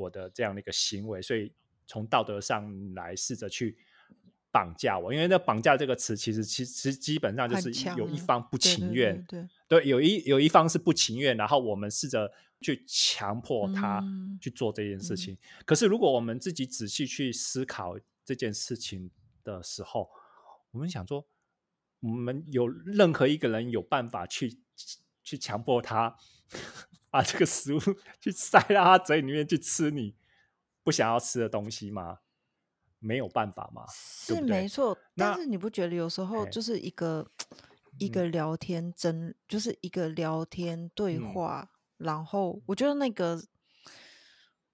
[0.00, 1.52] 我的这样的一个行为，所以
[1.86, 3.76] 从道德上来试着去
[4.50, 14.02] 绑架我，因为那绑架这个词，其实其实基本上就是有一方不情愿，对对，有一有一方是不情愿，然后我们试着去强迫他
[14.40, 15.36] 去做这件事情。
[15.64, 19.10] 可是如果我们自己仔细去思考这件事情
[19.44, 20.10] 的时候，
[20.72, 21.24] 我们想说，
[22.00, 24.58] 我们有任何一个人有办法去
[25.22, 26.16] 去强迫他？
[27.12, 27.80] 把这个食物
[28.20, 30.14] 去塞到他嘴里面去吃你
[30.82, 32.18] 不想要吃的东西吗？
[33.00, 33.84] 没有办法吗？
[33.92, 37.30] 是没错，但是你不觉得有时候就是一个
[37.98, 43.42] 一个聊天真，就是一个聊天对话，然后我觉得那个，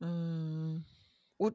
[0.00, 0.84] 嗯，
[1.36, 1.52] 我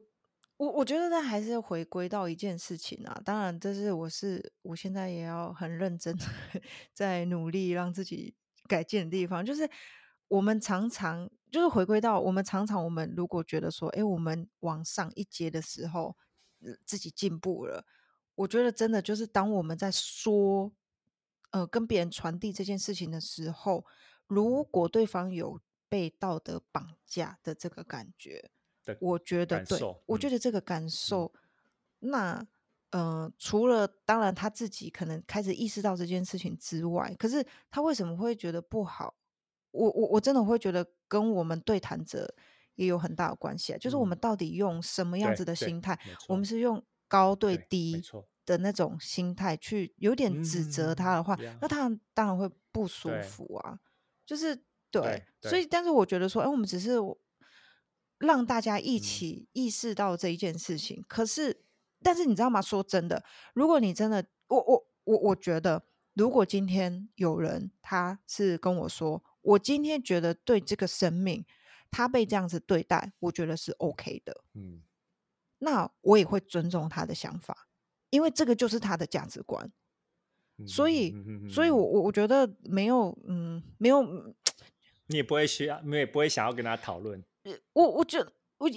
[0.56, 3.20] 我我觉得那还是回归到一件事情啊。
[3.24, 6.16] 当然，这是我是我现在也要很认真
[6.92, 8.34] 在努力让自己
[8.66, 9.70] 改进的地方，就是。
[10.32, 16.16] 我们常常就是回归到我们常常，我们如果觉得说，哎，我们往上一阶的时候，
[16.86, 17.84] 自己进步了。
[18.34, 20.72] 我觉得真的就是当我们在说，
[21.50, 23.84] 呃，跟别人传递这件事情的时候，
[24.26, 28.50] 如果对方有被道德绑架的这个感觉，
[29.00, 31.30] 我觉得对，我觉得这个感受，
[31.98, 32.46] 那，
[32.92, 39.14] 呃，除了当然他自己可能开始意识到这件事情之外，可是他为什么会觉得不好？
[39.72, 42.34] 我我我真的会觉得跟我们对谈者
[42.76, 45.98] 也有很大的关系啊，就是我们到底用什么样子的心态？
[46.28, 48.02] 我们是用高对低
[48.46, 53.78] 的那种心态去有点指责他的话，那他当然会不舒服啊。
[54.24, 54.58] 就是
[54.90, 56.96] 对，所以但是我觉得说，哎，我们只是
[58.18, 61.04] 让大家一起意识到这一件事情。
[61.08, 61.64] 可是，
[62.02, 62.62] 但是你知道吗？
[62.62, 63.22] 说真的，
[63.54, 69.22] 如果你真的，我我我我觉得，如果今天有人他是跟我说。
[69.42, 71.44] 我今天觉得对这个生命，
[71.90, 74.42] 他被这样子对待，我觉得是 OK 的。
[74.54, 74.80] 嗯，
[75.58, 77.66] 那我也会尊重他的想法，
[78.10, 79.70] 因为这个就是他的价值观。
[80.66, 81.12] 所以，
[81.50, 84.02] 所以我我我觉得没有，嗯，没有，
[85.08, 87.22] 你也不会需要，你也不会想要跟他讨论。
[87.72, 88.70] 我我觉得我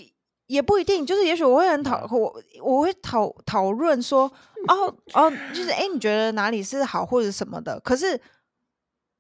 [0.48, 4.24] 也不一定，就是也许我会很讨我我会讨讨论说，
[4.68, 7.80] 哦哦，就是哎，你觉得哪里是好或者什么的？
[7.82, 8.20] 可是。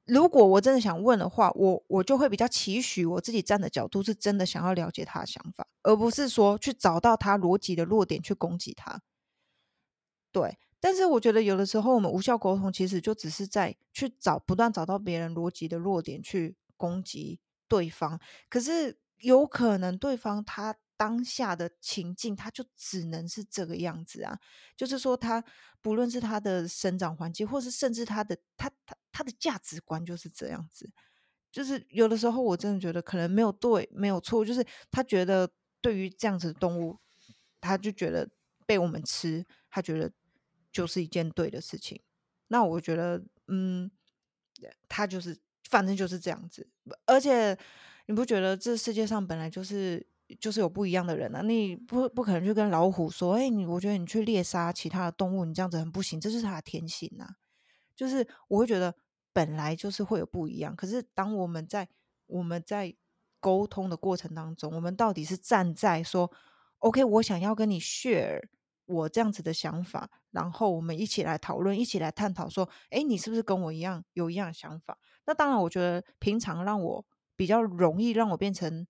[0.06, 9.02] 如果我真的想问的话，我我就会比较期许我自己站的角度是真的想要了解他的想法，而不是说去找到他逻辑的弱点去攻击他。
[10.32, 18.20] 对，但是我觉得有的时候我们无效沟通，其实就只是在去找不断找到别人逻辑的弱点去攻击对方。
[18.50, 24.40] 可是有可能对方他当下的情境，他就只能是这个样子啊，
[24.76, 25.44] 就是说他
[25.82, 28.96] 不论是他的生长环境，或是甚至他的他他。
[29.18, 30.92] 他的价值观就是这样子，
[31.50, 37.00] 就是有的时候我真的觉得可能没有对，没有错，就是他觉得对于这样子的动物，
[37.62, 38.30] 他就觉得
[38.66, 40.12] 被我们吃，他觉得
[40.70, 42.02] 就是一件对的事情。
[42.50, 43.89] 那我觉得，嗯，
[44.89, 45.39] 他就是
[45.70, 46.68] 反正就是这样子。
[47.06, 47.58] 而且
[48.08, 50.06] 你不觉得这世界上本来就是
[50.39, 51.41] 就是有不一样的人啊？
[51.41, 57.36] 你不不可能去跟老虎说，哎，你我觉得你去猎杀其他的动物，你这样子很不行，这是他的天性啊。
[57.95, 58.95] 就是我会觉得。
[59.36, 61.89] 本来就是会有不一样，可是当我们在
[62.26, 62.95] 我们在
[63.41, 66.32] 沟通的过程当中，我们到底是站在说
[66.78, 68.41] ，OK，我想要跟你 share
[68.86, 74.97] 我这样子的想法，然后我们一起来讨论，一起来探讨，说，哎，你是不是跟我一样有一样的想法？
[75.26, 77.05] 那当然，我觉得平常让我
[77.36, 78.88] 比较容易让我变成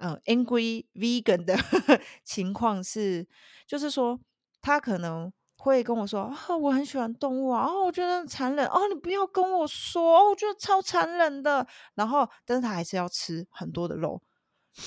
[0.00, 1.56] 嗯 angry vegan 的
[2.24, 3.26] 情况是，
[3.66, 4.20] 就是说
[4.60, 5.32] 他可能。
[5.62, 11.66] 会跟我说啊，我很喜欢动物啊，哦，我觉得很残忍哦，你不要跟我说，哦，我觉得超残忍的。
[11.96, 14.22] 然后，但是他还是要吃很多的肉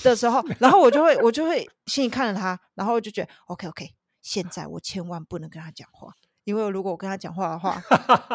[0.02, 6.12] 的时候，然后我就会，我就会心里看着他，然后我就觉得 OK OK，现在我千万不能跟他讲话，
[6.42, 7.80] 因为如果我跟他讲话的话，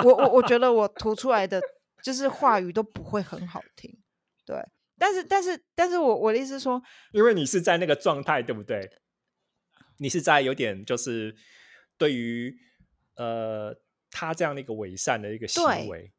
[0.05, 1.61] 我我我觉得我吐出来的
[2.01, 3.93] 就是话语都不会很好听。
[4.45, 4.65] 对，
[4.99, 6.79] 但是但是但是我我的意思是说，
[7.13, 8.87] 因为你是在那个状态，对不对？
[9.97, 11.35] 你是在有点就是。
[11.99, 12.55] 对于
[13.17, 13.75] 呃
[14.09, 16.09] 他这样的一个伪善的一个行为，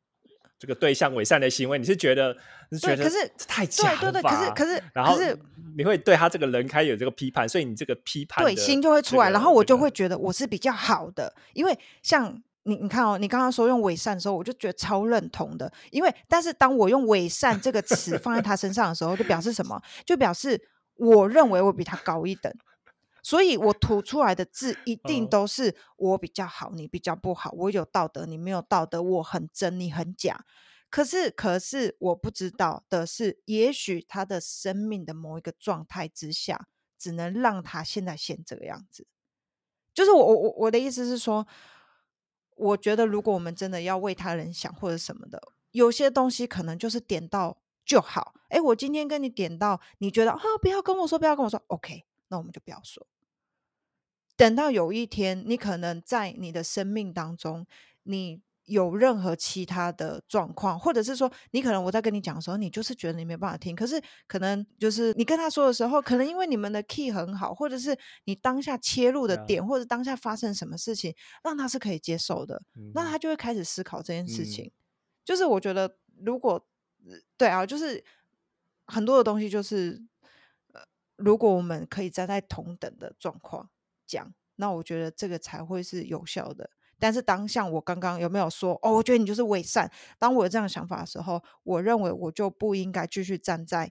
[0.59, 2.37] 这个对象伪善的行为，你是觉得
[2.71, 5.35] 是觉得可是太假对对对，可是可是然后是
[5.79, 19.81] 你会对他这个人开有这个批判，所以你这个批判对心就会出来，然后我就会觉得我是比较好的，因为像你你看哦，你刚刚说用伪善的时候，我就觉得超认同的，因为但是当我用伪善这个词放在他身上的时候，就表示什么？
[20.05, 20.61] 就表示
[20.97, 22.53] 我认为我比他高一等。
[23.23, 27.51] 所以我吐出来的字一定都是我比较好，你比较不好。
[27.53, 29.03] 我有道德，你没有道德。
[29.03, 30.47] 我很真，你很假。
[30.89, 36.67] 可是，可是我不知道的是，也许他的生命的某一个状态之下，
[36.99, 39.07] 只能让他现在现这个样子。
[39.93, 41.47] 就是我，我，我，我的意思是说，
[42.61, 45.43] 我觉得如果我们真的要为他人想或者什么的，
[45.73, 48.35] 有些东西可能就是点到就好。
[48.49, 52.05] 哎，我今天跟你点到，你觉得啊，不要跟我说，不要跟我说，OK。
[52.29, 53.07] 那我们就不要说。
[54.37, 57.67] 等到有一天，你可能在你的生命当中，
[58.05, 58.41] 你
[58.71, 63.75] 有任何其他的状况，或者是说，你可能我在跟你讲的时候，你就是觉得你没办法听。
[63.77, 72.63] 可是，可能就是你跟他说的时候，可能因为你们的 key 很好，或者是你当下切入的点，或者当下发生什么事情，让他是可以接受的，
[72.95, 74.73] 那他就会开始思考这件事情。
[75.25, 76.67] 就是我觉得，如果
[77.37, 78.03] 对啊，就是
[78.87, 80.03] 很多的东西，就是
[80.73, 80.81] 呃。
[81.17, 83.69] 如果我们可以站在同等的状况
[84.07, 86.71] 讲，那我觉得这个才会是有效的。
[87.01, 89.91] 但是当像我刚刚有没有说哦，我觉得你就是伪善。
[90.19, 93.91] 当我有这样想法的时候，我认为我就不应该继续站在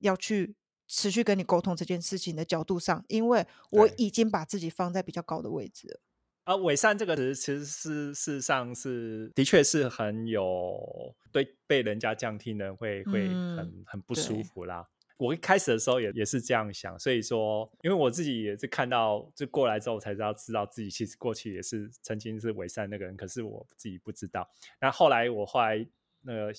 [0.00, 0.56] 要去
[0.86, 6.00] 持续跟你沟通这件事情的角度上，因为我已经把自己放在比较高的位置了。
[6.44, 14.86] 啊，伪善这个词其实是事实上是的确是很有对被人家这样听的会会很很不舒服啦。
[15.16, 24.48] 我一开始的时候也也是这样想，所以说，因为我自己也是看到就过来之后才知道，知道自己其实过去也是曾经是伪善那个人，可是我自己不知道。
[24.80, 25.86] 那后来我后来
[26.22, 26.52] 那个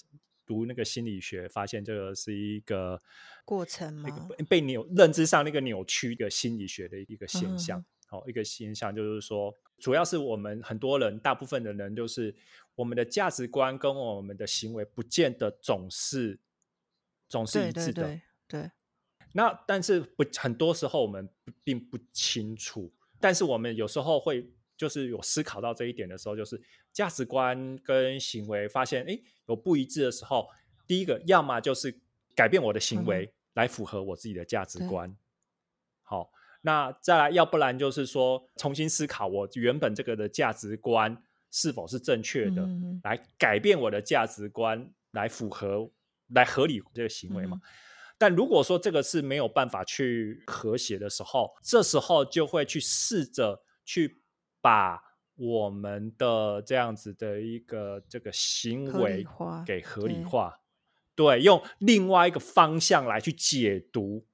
[0.45, 3.01] 读那个心理学，发现这个是一个
[3.43, 4.28] 过程吗？
[4.47, 7.84] 被扭认知上那个扭曲一个心理学的一个现象。
[8.12, 12.34] 哦，一个现象就是说，主要是我们很多人，大部分的人就是
[12.76, 16.39] 我们的价值观跟我们的行为，不见得总是
[17.28, 18.03] 总是一致的。
[18.03, 18.22] 对，
[19.34, 21.30] 那但是不很多时候我们
[21.64, 26.62] 并不清楚，但是我们有时候会就是有思考到这一点的时候，就是
[26.93, 30.48] 价值观跟行为发现哎有不一致的时候，
[30.88, 32.00] 第一个要么就是
[32.34, 35.14] 改变我的行为来符合我自己的价值观，
[36.04, 36.32] 好，
[36.62, 41.22] 那再来要不然就是说重新思考我原本这个的价值观
[41.52, 42.68] 是否是正确的，
[43.04, 45.89] 来改变我的价值观来符合
[46.30, 47.60] 来合理这个行为嘛。
[48.18, 54.22] 但如果说这个是没有办法去和谐的时候，这时候就会去试着去
[54.61, 55.03] 把
[55.36, 59.28] 我们的这样子的一个这个行为
[59.66, 60.61] 给合理化，
[61.13, 64.26] 对，用另外一个方向来去解读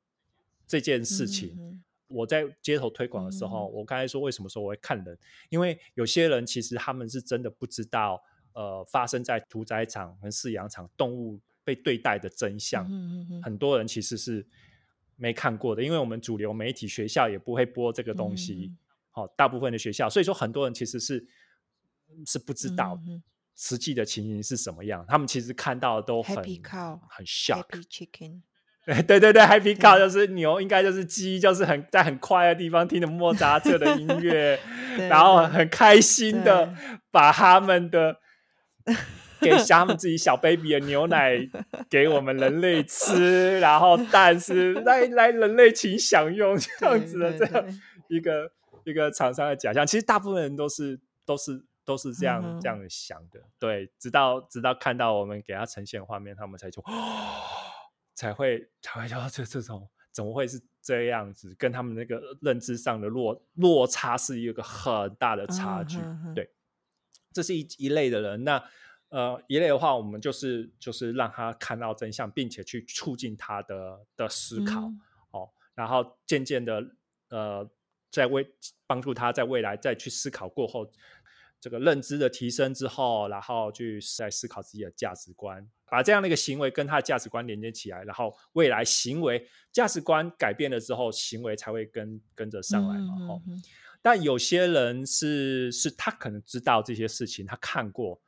[0.67, 1.81] 这件事情。
[2.07, 5.17] 我在街头推广的时候，我刚才说为什么说我会看人，
[5.49, 8.21] 因为有些人其实他们是真的不知道，
[8.53, 11.39] 呃，发生在屠宰场和饲养场动物。
[11.63, 12.89] 被对待的真相，
[13.43, 14.45] 很多人其实是
[15.15, 18.73] 没看过的，因为我们主流媒体、学校也不会播这个东西。
[19.11, 21.27] 好，大部分的学校，所以说很多人其实是
[22.25, 22.99] 是不知道
[23.55, 25.05] 实际的情形是什么样。
[25.07, 27.65] 他们其实看到的都很很 shock。
[29.05, 34.59] 对对对，Happy Cow 就是牛，应该就是鸡，就是很在很快的地方听着莫扎特的音乐，
[35.07, 36.73] 然后很开心的
[37.11, 38.17] 把他们的。
[39.41, 41.37] 给他们自己小 baby 的牛奶
[41.89, 48.51] 给我们人类吃，然后但是 来来人类请享用这样子的这样一个
[48.83, 49.85] 一个厂商的假象。
[49.85, 53.91] 其实大部分人都是都是都是这样这样想的，对。
[53.97, 56.83] 直到直到看到我们给他呈现画面，他们才就
[58.13, 61.55] 才会才会有这这种怎么会是这样子？
[61.57, 65.97] 跟他们那个认知上的落落差是一个很大的差距。
[66.35, 66.51] 对，
[67.33, 68.43] 这是一一类的人。
[68.43, 68.63] 那
[69.11, 74.91] 呃，一类的话，我们就是就是让他看到真相，并且去促进他的的思考
[75.31, 76.83] 哦，然后渐渐的
[77.29, 77.69] 呃，
[78.09, 78.45] 在未
[78.87, 80.91] 帮助他在未来再去思考过后。
[81.63, 93.13] 这个认知的提升之后，然后去再思考自己的价值观，把这样的一个行为跟他的价值观连接起来，然后未来行为价值观改变了之后，行为才会跟跟着上来嘛。
[93.29, 93.41] 哦，
[94.01, 98.19] 但有些人是是他可能知道这些事情，他看过，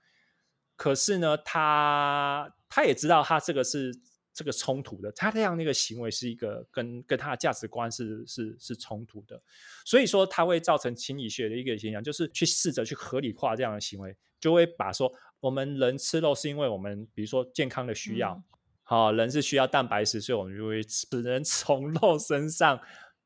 [0.83, 3.93] 可是呢，他他也知道他这个是。
[4.35, 9.39] 这个冲突的，他这样那个行为是一个跟跟他的价值观是是是冲突的，
[9.85, 18.41] 所以说他会造成心理学的一个现象，就是去试着去合理化这样的行为，就会把说我们人吃肉是因为我们比如说健康的需要，
[18.81, 22.79] 好人是需要蛋白质，所以我们就会只能从肉身上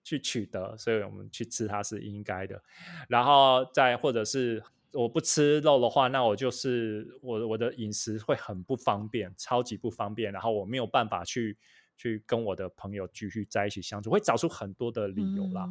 [0.04, 2.62] 去取得，所以我们去吃它是应该的，
[3.08, 4.62] 然后再或者是。
[4.94, 10.32] 我不吃肉的话，那我就是我我的饮食会很不方便，超级不方便。
[10.32, 11.58] 然后我没有办法去
[11.98, 15.70] 去跟我的朋友继续在一起相处，会找出很多的理由啦。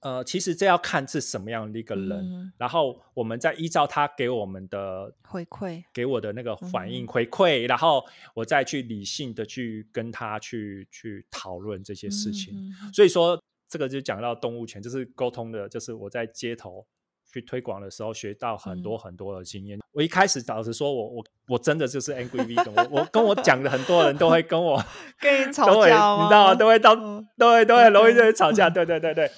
[0.00, 12.70] 呃，其实这要看是什么样的一个人，然后我们再依照他给我们的回馈，给我的那个反应回馈，然后我再去理性的去跟他去去讨论这些事情。
[12.92, 16.86] 所以说，这个就讲到动物权，就是沟通的，就是我在街头。
[17.34, 19.80] 去推广的时候学到很多很多的经验。
[19.90, 24.80] 我一开始老实说，我我我真的就是 angry V 我我跟我讲的很多人都会跟我
[25.18, 26.54] 跟你 吵架你知道吗？
[26.54, 26.94] 都会到
[27.36, 28.70] 都会都会容易就会吵架。
[28.70, 29.28] 对对对对。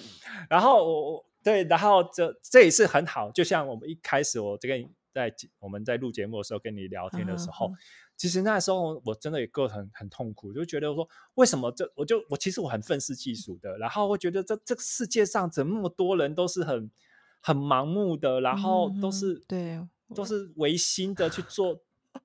[0.51, 3.30] 然后我我对，然后这这也是很好。
[3.30, 7.72] 就像我们一开始我这个在我们在录节目的时候跟你聊天的时候，
[8.14, 16.90] 其实那时候我真的也过很很痛苦，就觉得说为什么这我就我其实我很愤世嫉俗的，然后我觉得这这个世界上怎么那么多人都是很。
[17.47, 19.80] 很盲目的，然后都是对，
[20.12, 21.80] 都是违心的去做，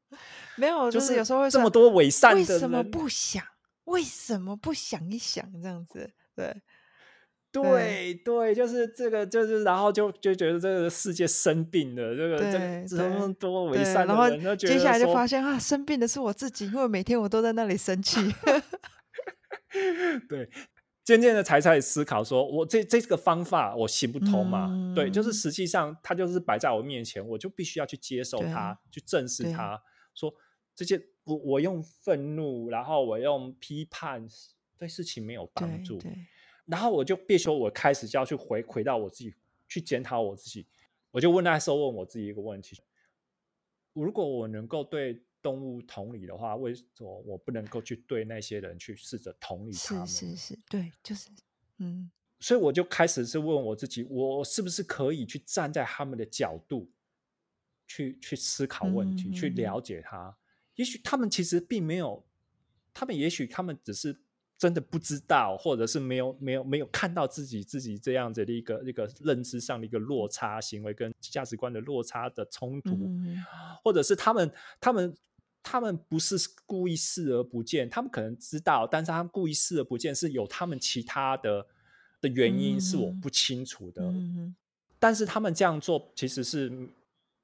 [0.57, 3.43] 没有，就是有时候会这么多伪善的，为什么不想？
[3.83, 6.09] 为什么不想一想这样子？
[6.35, 6.59] 对，
[7.51, 18.19] 对，对，就是这个，就是然后就就觉得这个世界生病了，这个这这么多伪善的人，接下来就发现啊，生病的是我自己，因为每天我都在那里生气。
[20.27, 20.49] 对。
[21.03, 24.93] 渐渐的才开始思考，说我这这个方法我行不通嘛？
[24.95, 29.81] 对，就是实际上它就是摆在我面前，我就必须要去接受它，去正视它。
[30.13, 30.33] 说
[30.75, 34.27] 这些我我用愤怒，然后我用批判，
[34.77, 35.99] 对事情没有帮助。
[36.65, 39.33] 然后我就必须我开始就要去回回到我自己，
[39.67, 40.67] 去检讨我自己。
[41.11, 42.77] 我就问那时候问我自己一个问题：
[43.93, 45.23] 如果我能够对。
[45.41, 50.07] 动物同理的话，为什么我不能够去对那些人去试着同理他们？
[50.07, 51.29] 是是是，对，就是
[51.77, 52.09] 嗯。
[52.43, 56.89] 所以我就开始是问我自己，我是不是可以去站在他们的角度，
[57.85, 60.35] 去去思考问题，去了解他？
[60.73, 62.25] 也许他们其实并没有，
[62.95, 64.19] 他们也许他们只是
[64.57, 73.07] 真的不知道，或者是没有没有没有看到自己自己这样子的一个一个认知上的一个落差，行为跟价值观的落差的冲突，
[73.83, 75.15] 或者是他们他们。
[75.63, 76.35] 他们不是
[76.65, 81.65] 故意视而不见，他们可能知道，但是他们故意视而不见，是有他们其他的
[82.19, 84.13] 的原因，是我不清楚的。
[84.99, 86.71] 但是他们这样做，其实是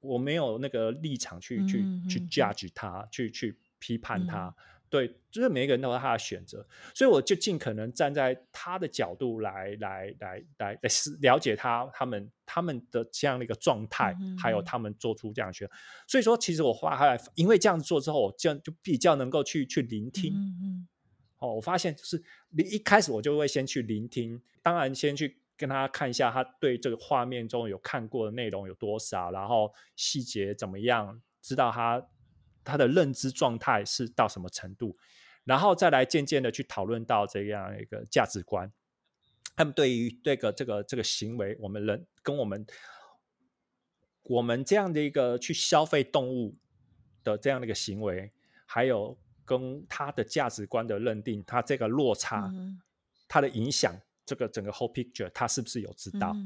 [0.00, 4.54] 我没有那个立场去去去 judge 他，去去批判他。
[4.90, 15.68] 对，就是每一个人都有他的选择，所以我就尽可能站在他的角度来来来来来了解他他们他们的这样的一个状态，还有他们做出这样选。
[16.06, 20.32] 所以说，其实我花来，因为这样子做之后，我这样就比较能够去去聆听。
[21.38, 32.06] 哦，我发现就是你一开始我就会先去聆听，当然先去跟他看一下他对这个画面中有看过的内容有多少，然后细节怎么样，知道他。
[32.68, 34.94] 他的认知状态是到什么程度，
[35.44, 38.70] 然后再来渐渐的去讨论到这样一个价值观。
[39.56, 42.66] 他们对于这个这个这个行为，我们人跟我们
[44.24, 46.58] 我们这样的一个去消费动物
[47.24, 48.30] 的这样的一个行为，
[48.66, 52.52] 还有跟他的价值观的认定，他这个落差，
[53.26, 56.36] 他的影响，这个整个 whole picture，他是不是有知道？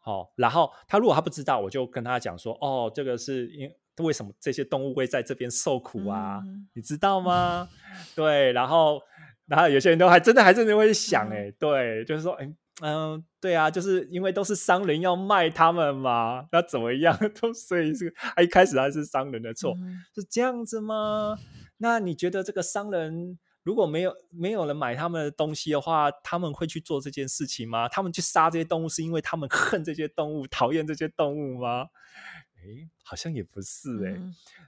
[0.00, 3.72] 好，然后他如果他不知道，我就跟他讲说，哦，这个是因。
[3.98, 6.42] 为什么这些动物会在这边受苦啊？
[6.74, 7.68] 你知道吗？
[8.16, 9.00] 对，然后，
[9.46, 17.16] 然后有些人都还真的还真的会想，哎，对，就是说，哎，嗯，对啊，就是因为都是商人要卖他们嘛，那怎么样？
[17.40, 19.76] 都所以是，他一开始还是商人的错，
[20.14, 21.38] 是这样子吗？
[21.76, 27.88] 那你觉得这个商人如果没有没有人买他们的东西的话，他们会去做这件事情吗？
[27.88, 31.86] 他们去杀这些动物是因为他们恨这些动物、讨厌这些动物吗？
[32.62, 34.16] 哎，好像也不是哎，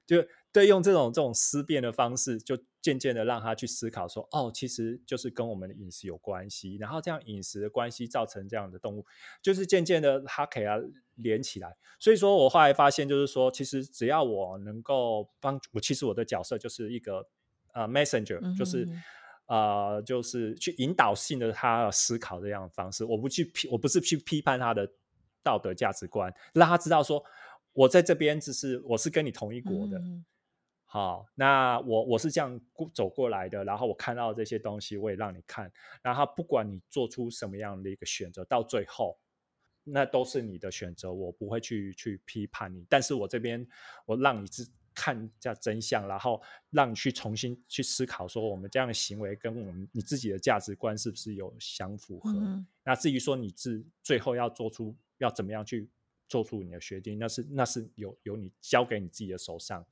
[0.05, 9.05] 就对，用这种这种思辨的方式，就渐渐的让他去思考说，哦，其实就是跟我们的饮食有关系，然后这样饮食的关系造成这样的动物，
[9.41, 10.77] 就是渐渐的他可以啊
[11.17, 11.77] 连起来。
[11.99, 17.27] 所以说我后来发现，就是说，其实只要我能够帮我，其实我的角色就是一个
[17.73, 18.89] 呃 messenger，就是
[19.47, 24.89] 呃就是去引导性的他思考这样的方式，我不去批，我不是去批判他的
[25.43, 27.25] 道德价值观，让他知道说。
[27.75, 30.01] 我在这边只是我是跟你同一国的，
[30.85, 32.61] 好，那我我是这样
[32.95, 35.71] 走过来的，然后我看到这些东西，我也让你看，
[36.01, 39.19] 然后不管你做出什么样的一个选择，到最后
[39.83, 43.67] 那都是你的选择，我不会去去批判你，但是我这边
[44.07, 44.65] 我让你去
[44.95, 52.31] 看一下真相，然后让你去重新去思考，说我们这样的行为跟我们你自己的价值观是不是有相符合？
[52.85, 55.91] 那至于说你自最后要做出要怎么样去。
[56.29, 59.85] 做出你的决定，那是那是有有你交给你自己的手上。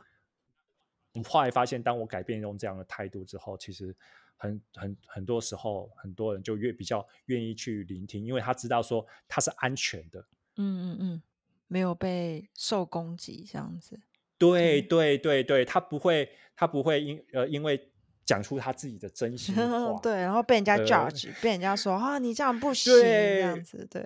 [1.14, 3.94] 我后来发现，当我改变用这样的态度之后，其实
[4.38, 10.20] 很很很多时候，很多人就越比较愿意去聆听，因为他知道说他是安全的。
[10.56, 11.22] 嗯嗯嗯，
[11.68, 14.00] 没有被受攻击这样子。
[14.38, 17.90] 对对对对，他不会他不会因呃因为
[18.24, 24.02] 讲出他自己的真心话， 对，然后被人家 judge，被人家说啊你这样不行这样子，对。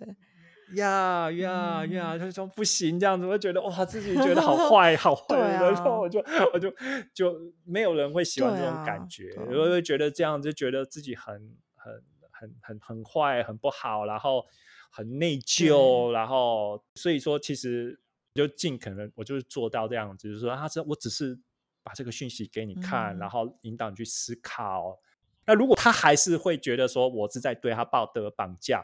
[0.75, 2.19] 呀呀呀！
[2.19, 5.37] 他说不行，这样子，我觉得哇，自己觉得好 坏，好坏。
[5.39, 6.19] 然后我就
[6.53, 6.75] 我就
[7.15, 12.03] 就没有人会喜欢这种感觉，我会觉得这样就觉得自己很很
[12.33, 14.45] 很很很坏，很不好，然后
[14.91, 18.01] 很内疚，然后所以说，其实
[18.35, 21.39] 就尽可能，我就是做到这样子，就是说，他说我只是
[21.85, 24.99] 把这个讯息给你看，然后引导你去思考。
[25.47, 28.83] 那如果他还是会觉得说我是在对他道德绑架。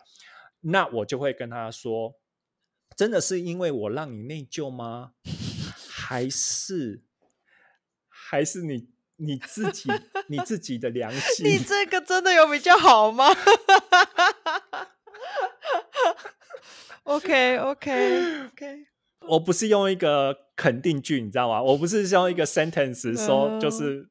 [0.62, 2.14] 那我就会跟他说
[2.96, 5.12] ：“真的是因为我让你内疚吗？
[5.88, 7.02] 还是
[8.08, 9.90] 还是你你自己
[10.28, 11.46] 你自己的良 心？
[11.46, 13.26] 你 这个真的有比较好吗
[17.04, 18.86] ？”OK OK OK，
[19.26, 21.60] 我不是用一个肯定句，你知道吗？
[21.62, 24.08] 我不是用一个 sentence 说，就是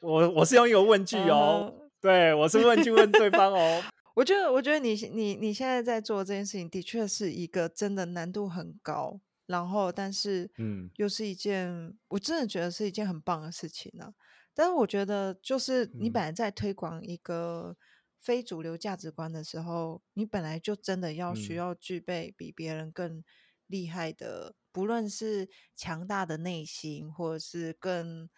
[0.00, 3.82] 我我是用一个问句哦，对我是问句问对方哦。
[4.14, 14.14] 我觉得，我觉得你你你现在在做这件事情，的确是一个真的难度很高，然后但是嗯，又是一件我真的觉得是一件很棒的事情呢。
[14.54, 17.76] 但是我觉得，就是你本来在推广一个
[18.20, 23.24] 非主流价值观的时候，你本来就真的要需要具备比别人更
[23.66, 28.30] 厉害的，不论是强大的内心，或者是更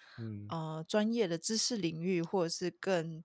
[0.49, 3.23] 呃专业的知识领域，或者是更。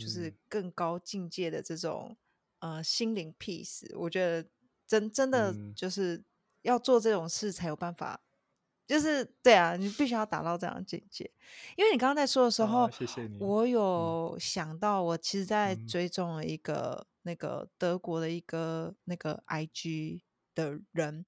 [0.00, 2.16] 就是更高境界的这种
[2.60, 4.48] 呃心灵 peace，我觉得
[4.86, 6.24] 真真的就是
[6.62, 8.20] 要做这种事才有办法，
[8.86, 11.30] 就是对啊，你必须要达到这样的境界。
[11.76, 20.22] 因为你刚刚在说的时候，谢谢你，我有想到我其实在追踪了一个那个德国的一个那个 IG
[20.54, 21.24] 的人，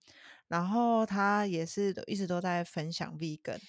[0.49, 3.61] 然后他也是一直都在分享 vegan。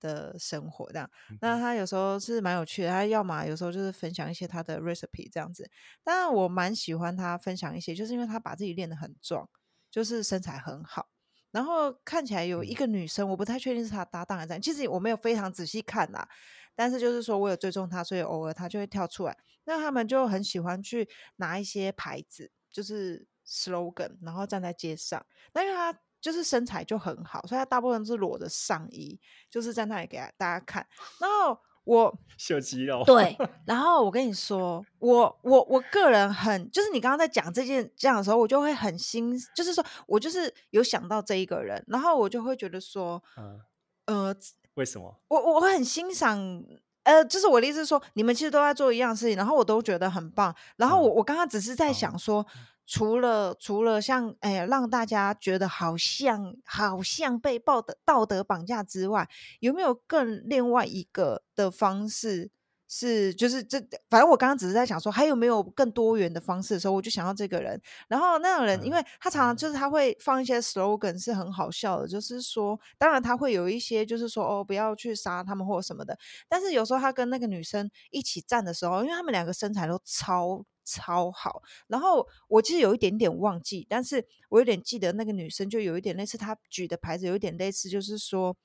[0.00, 2.88] 的生活这样，那他有时候是蛮有趣的。
[2.88, 5.70] 他要么有时候就是分享一些他的 recipe 这样子。
[6.02, 9.48] 当然我蛮喜欢他分享一些，就是因为他把自己练得很壮，
[9.90, 11.08] 就是身材很好，
[11.50, 14.58] 然后看起来有一个女生，我不太确定是他搭档还是。
[14.60, 16.28] 其实我没有非常仔细看啦，
[16.74, 19.36] 但是就是说我有追踪他，所以偶尔他就会跳出来。
[19.64, 25.24] 那他们就很喜欢去拿一些牌子，就是 slogan，然后站在街上。
[25.52, 25.98] 那因为他。
[26.20, 29.18] 就是身材就很好，所以他大部分是裸着上衣，
[29.50, 30.86] 就是在那里给大家看。
[31.20, 33.36] 然后我 秀肌肉，对。
[33.66, 43.60] 然后我跟你说，我我我个人很，就是你刚刚在讲这件这样的时候，我就会很欣，就是说我就是有想到这一个人，然后我就会觉得说，嗯
[44.06, 44.36] 呃，
[44.74, 45.14] 为什么？
[45.28, 46.62] 我我很欣赏，
[47.08, 50.54] 呃，就是我的意思是说，你们其实都在做一样事情，然后我都觉得很棒。
[50.76, 52.46] 然后我我刚刚只是在想说。
[52.90, 59.28] 除了除了像哎，让大家觉得好像好像被道德道德绑架之外，
[59.60, 62.50] 有没有更另外一个的方式？
[62.88, 63.78] 是就是这，
[64.08, 67.80] 反正我刚刚只是在想说，还有没有更多元的方式的时候，我就想到这个人。
[68.08, 76.18] 然后那个人，因为他常常就是他会放一些 slogan，是很好笑的，就是说，当然他会有一些就是说哦，不要去杀他们或者什么的。
[76.48, 80.64] 但是有时候他跟那个女生一起站的时候，因为他们两个身材都超。
[80.90, 88.56] 超好，然后我其实有一点点忘记，但是我有点记得那个女生就有一点类似，她举的牌子有一点类似，就是说，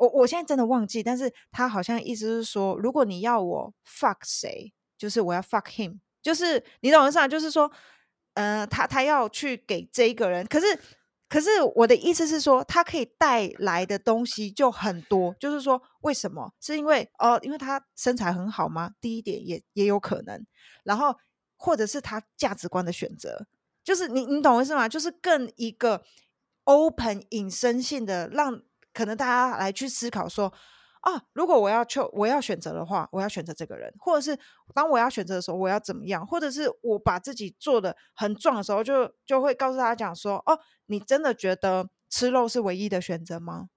[0.00, 7.28] 我我现在真的忘记，但是他好像意思是说，如果你要我 fuck 谁，就是我要 fuck him，就是你懂我意思吗？
[7.28, 7.70] 就是说，
[8.32, 10.66] 呃，他他要去给这一个人，可是
[11.28, 16.54] 可是我的意思是说，他可以带来的东西就很多，就是说为什么？
[16.62, 18.92] 是因为哦，因为他身材很好吗？
[19.02, 20.46] 第一点也也有可能，
[20.82, 21.14] 然后
[21.58, 23.46] 或者是他价值观的选择，
[23.84, 24.88] 就是你你懂我意思吗？
[24.88, 26.02] 就是更一个
[26.64, 28.62] open 隐身性的让。
[28.92, 30.52] 可能大家来去思考说，
[31.00, 34.38] 啊，如果我要求我要选择的话，我要选择这个人，或者是
[34.74, 36.26] 当我要选择的时候，我要怎么样？
[36.26, 43.68] 或者是我把自己做的很壮的时候，就就会告诉大家讲说，哦，你真的觉得吃肉是唯一的选择吗？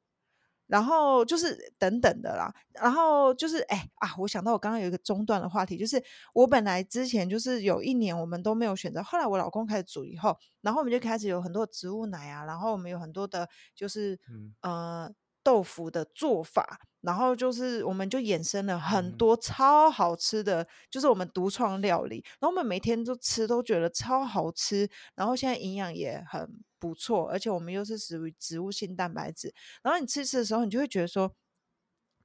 [0.73, 6.03] 然后就是等等的啦，然后就是哎啊，我想到我刚刚有一个中断的话题，就是
[6.33, 14.19] 我本来之前就是有一年我们都没有选择，后来我老公开始煮以后，然后我们就开始有很多植物奶啊，然后我们有很多的，就是
[14.61, 15.07] 呃
[15.43, 26.49] 豆腐的做法，然后就是我们就衍生了很多超好吃的，就是我们独创料理，然后我们每天都吃都觉得超好吃，然后现在营养也很。
[26.83, 29.53] 不错，而且我们又是属于植物性蛋白质。
[29.81, 31.33] 然后你吃吃的时候，你就会觉得说，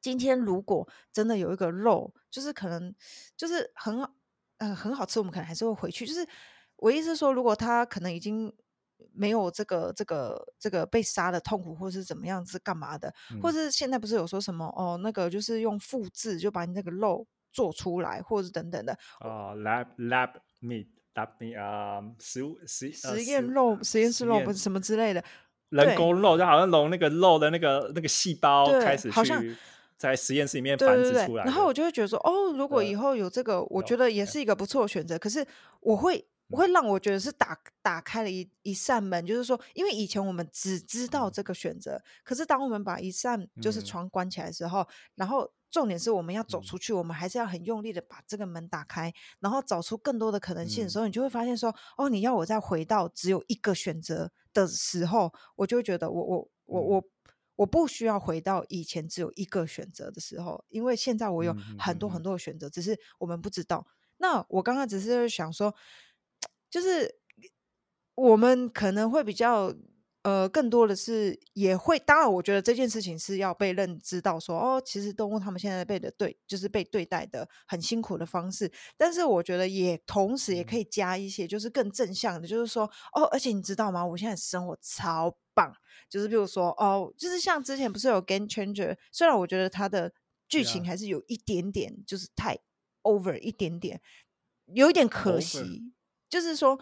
[0.00, 2.92] 今天如果真的有一个肉，就是可能
[3.36, 4.12] 就是很好，
[4.56, 6.04] 呃，很好吃，我们可能还是会回去。
[6.04, 6.26] 就是
[6.74, 8.52] 我意思是说，如果他可能已经
[9.12, 20.88] 没有这个这个这个被杀的痛苦，或是怎么样子干嘛的，或者是现在不是有说什么哦，那个就是用复制就把你那个肉做出来，或者是等等的啊，lab lab meat。
[21.38, 25.22] 你啊，实物实实验肉、实验室肉不是什么之类的，
[25.70, 29.42] 人工肉就好像从那个肉的那个那个细胞开始好像
[29.96, 31.44] 在实验室里面繁殖出来。
[31.44, 35.18] 然后我就会觉得说，哦，如果以后有这个，我觉得也是一个不错的选择。
[35.18, 35.44] 可是
[35.80, 36.24] 我会
[36.56, 45.52] 会让我觉得是打打开了一一扇门，就是说，因为以前我们只知道这个选择，可是当我们把一扇就是窗关起来的时候，然后。
[45.70, 51.68] 重点是我们要走出去，我们还是要很用力的把这个门打开，然后找出更多的可能性的时候，你就会发现说，
[51.98, 57.04] 哦，你要我再回到只有一个选择的时候，我就会觉得，我我我我
[57.56, 63.86] 我不需要回到以前只有一个选择的时候，因为现在我有很多很多的选择，只是我们不知道。
[64.16, 65.74] 那我刚刚只是想说，
[66.70, 67.16] 就是
[68.14, 69.74] 我们可能会比较。
[70.22, 78.70] 呃，更多的是也会，当然，我觉得这件事情是要被认知到，说哦，其实动物他们现在被的对，就是被对待的很辛苦的方式。
[78.96, 84.04] 但是我觉得也同时也可以加一些，就是更正向的，就是说哦，而且你知道吗？
[84.04, 85.72] 我现在生活超棒，
[86.10, 90.12] 就是比如说哦，就是像之前不是有 Game Changer，虽然我觉得它的
[90.46, 92.58] 剧情还是有一点点，就是太
[93.02, 94.02] over 一点点，
[94.66, 95.94] 有一点可惜，
[96.28, 96.78] 就是说。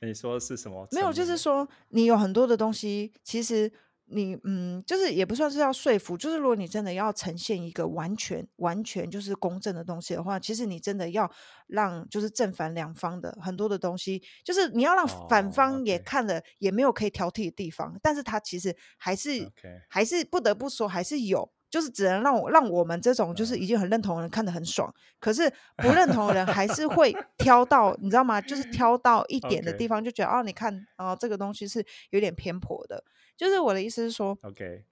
[0.00, 0.86] 你你说是什么？
[0.92, 3.70] 没有，就是说你有很多的东西，其实
[4.06, 11.30] 你嗯，就是也不算是要说服，就是如果你真的要呈现一个完全完全就是公正的东西的话，其实你真的要
[11.66, 19.50] 让就是正反两方的很多的东西，就是你要让反方也看了也没有可以挑剔的地方，但是他其实还是
[19.88, 21.52] 还是不得不说还是有。
[21.70, 25.48] 就是只能让我让我们这种就是已经很认同的人看得很爽，可是
[25.78, 28.40] 不认同的人还是会挑到，你知道吗？
[28.40, 33.04] 就是挑到一点的地方就觉得哦，你看哦，这个东西是有点偏颇的。
[33.36, 34.84] 就是我的意思是说，OK，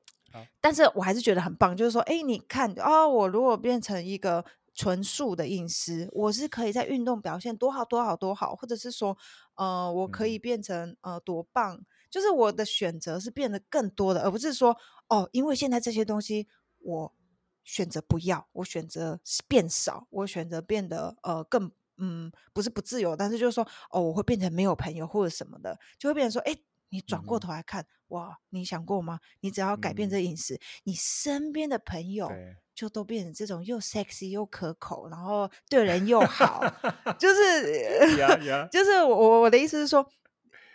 [0.61, 1.77] 但是我还是觉得很棒。
[1.77, 9.19] 就是说，哎，你看哦，我如果变成一个纯素的饮食，我是可以在运动表现多好多好多好，或者是说，
[9.57, 11.81] 呃，我可以变成呃多棒。
[12.09, 14.77] 就是我的选择是变得更多的，而不是说
[15.09, 16.47] 哦，因为现在这些东西。
[16.89, 17.15] 我
[17.65, 26.57] 选择不要，我选择变少，我选择变得呃更嗯不是不自由，但是就是说哦我会变成没有朋友或者什么的，就会变成说哎
[26.89, 29.21] 你转过头来看哇你想过吗？
[29.41, 32.31] 你只要改变这饮食，你身边的朋友
[32.75, 36.63] 就都变成这种又 sexy 又可口，然后对人又好，
[37.21, 38.17] 就是
[38.73, 40.09] 就是我我的意思是说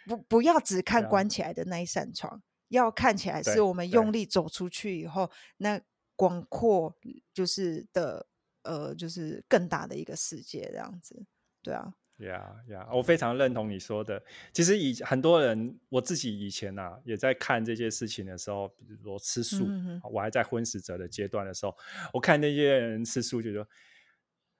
[0.06, 5.82] 不不要只看关起来的那一扇窗，要看起来是我们用力走出去以后那。
[6.16, 6.96] 广阔
[7.34, 8.28] 就是的，
[8.64, 11.26] 呃，就是更大的一个世界这样子，
[11.62, 14.24] 对啊，呀呀，我非常认同你说的。
[14.54, 19.68] 其实以很多人，我自己以前呐也在看这些事情的时候，比如说吃素，
[20.12, 21.76] 我还在荤食者的阶段的时候，
[22.14, 23.68] 我看那些人吃素，觉得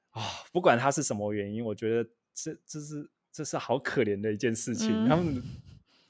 [0.10, 5.42] 啊，不管他是什么原因，我觉得这这是这是好可怜的一件事情，他们。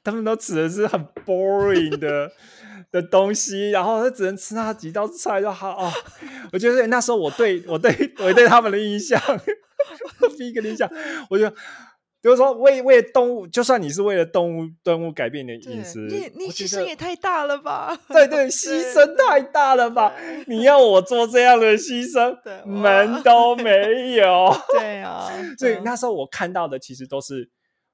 [0.04, 2.32] 他们都吃的是很 boring 的
[2.92, 5.92] 的东西，然后他只能吃那几道菜就好哦。
[6.52, 9.20] 我觉得那时候我对我对我对他们的印象，
[10.38, 10.90] 第一个印象，
[11.30, 11.56] 我觉得
[12.22, 17.98] 就是说为为了动物，就算你是为了动物动物改变你的饮食，你你牺牲也太大了吧？
[18.10, 20.14] 对对， 牺牲太大了吧？
[20.48, 24.54] 你要我做这样的牺牲，门都没有。
[24.72, 27.50] 对啊，所以那时候我看到的其实都是，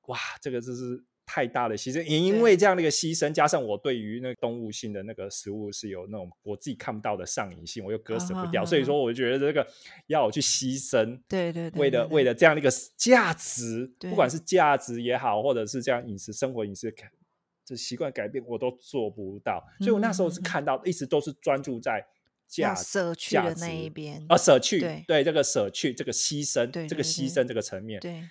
[0.07, 1.03] 哇，这个就是。
[1.32, 9.67] 太大的牺牲，也因为这样的一个牺牲，加上我对于那动物性的那个食物是有那种我自己看不到的上瘾性，我又割舍不掉，所以说我觉得这个
[10.07, 16.91] 要我去牺牲，对对，为了为了这样的一个价值，不管是价值也好，或者是这样饮食生活饮食
[17.63, 19.63] 这习惯改变，我都做不到。
[19.77, 22.03] 所以我那时候是看到，一直都是专注在
[22.47, 24.25] 价舍去的那一边。
[24.27, 25.23] 啊，舍去对。
[25.23, 27.99] 这个舍去这个牺牲，这个牺牲这个层面。
[27.99, 28.23] 对。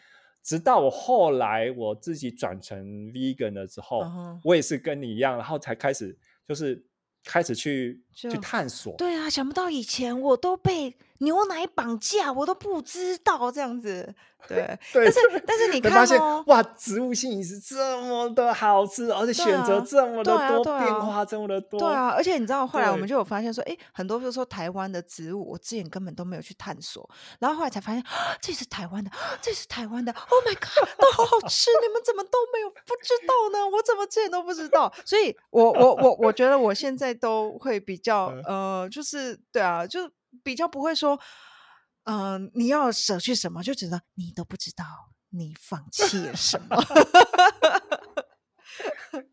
[0.48, 2.82] 直到我后来我自己转成
[3.12, 4.02] vegan 了之后，
[4.42, 6.16] 我也是跟你一样，然后才开始
[6.48, 6.82] 就是
[7.22, 8.94] 开始去去探索。
[8.96, 14.14] 对啊，想不到以前我都被牛奶绑架，我都不知道这样子。
[14.46, 21.78] 对，但是但是你看哦，哇，植物性饮食这么的好吃，而且选择这么的多，变化这么的多。
[21.80, 27.06] 对啊，而且你知道后来我们就有发现说，哎，很多比如说台湾的植物，我之前根本都没有去探索，
[27.40, 28.02] 然后后来才发现，
[28.40, 29.10] 这是台湾的，
[29.42, 33.66] 这是台湾的，Oh my god，都好好吃，你们怎么都没有不知道呢？
[33.66, 34.90] 我怎么之前都不知道？
[35.04, 40.10] 所以，我我我我觉得我现在都会比较呃，就是对啊，就
[40.42, 41.18] 比较不会说。
[42.04, 44.84] 嗯，你要舍去什么，就觉得你都不知道
[45.28, 46.76] 你放弃了什么。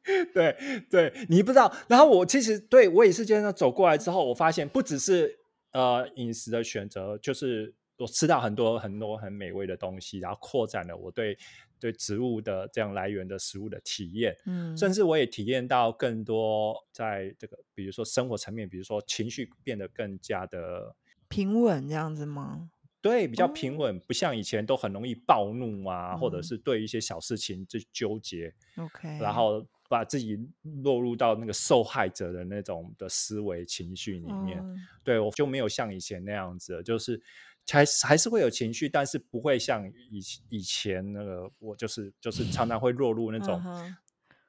[0.34, 1.73] 对对，你不知道。
[1.88, 5.39] 然后我其实对我也是这样走过来之后，我发现不只是
[5.71, 11.38] 呃饮食的选择，就是我吃到很多很多很美味的东西，然后扩展了我对
[11.86, 14.36] 对植物的这样来源的食物的体验。
[14.48, 20.96] 嗯，甚至我也体验到更多在这个比如说生活层面，比如说情绪变得更加的。
[21.30, 22.72] 平稳这样子吗？
[23.02, 28.52] 对，比较平稳，不像以前都很容易暴怒啊，或者是对一些小事情就纠结。
[28.78, 30.40] OK，然后把自己
[30.84, 34.64] 落入到那个受害者的那种的思维情绪里面。
[35.04, 37.22] 对我就没有像以前那样子，就是
[37.70, 43.61] 还还是会有情绪，但是不会像以以前那个我就是就是常常会落入那种。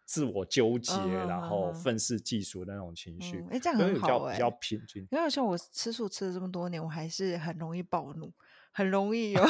[0.09, 0.95] 自我纠结，
[1.27, 5.05] 然后愤世嫉俗的那种情绪，哎，这样很好哎，比较平均。
[5.11, 8.33] 因为像我吃素吃了这么多年，我还是很容易暴怒，
[8.71, 9.45] 很容易有，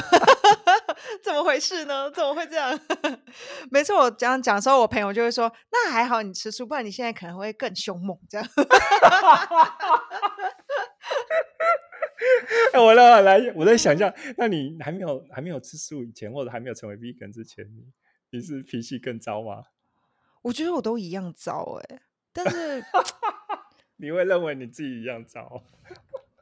[1.23, 2.09] 怎么回事呢？
[2.09, 2.79] 怎么会这样？
[3.69, 8.47] 每次我这样讲的时候，我朋友就会说：“那还好你吃素，不然你现在可能会更凶猛。”这样。
[12.79, 17.85] 我来来，我在想象，那你还没有还没有吃素以前，或者还没有成为 vegan 之前，你
[18.31, 19.63] 你是脾气更糟吗？
[20.43, 22.01] 我觉得我都一样糟哎，
[22.31, 22.83] 但是
[23.97, 25.63] 你会认为你自己一样糟？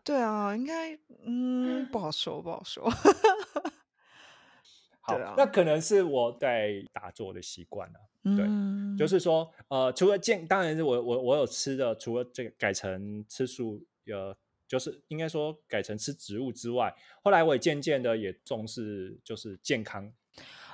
[0.03, 2.89] 对啊，应该嗯不好说，不好说。
[5.01, 7.99] 好，那可能是我在打坐的习惯了。
[8.36, 8.47] 对，
[8.97, 14.36] 就是说呃，除了健，当然是我我我有吃的，除了这个改成吃素，呃，
[14.78, 20.11] 就是应该说改成吃植物之外，后来我也渐渐的也重视就是健康。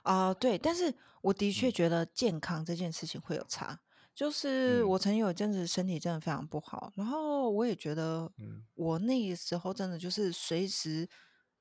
[0.02, 0.91] 啊，对，但是
[1.22, 3.80] 我的确觉得健康这件事情会有差。
[4.14, 8.30] 就是我曾经有一阵子身体真的非常不好，然后我也觉得，
[8.74, 11.08] 我那个时候真的就是随时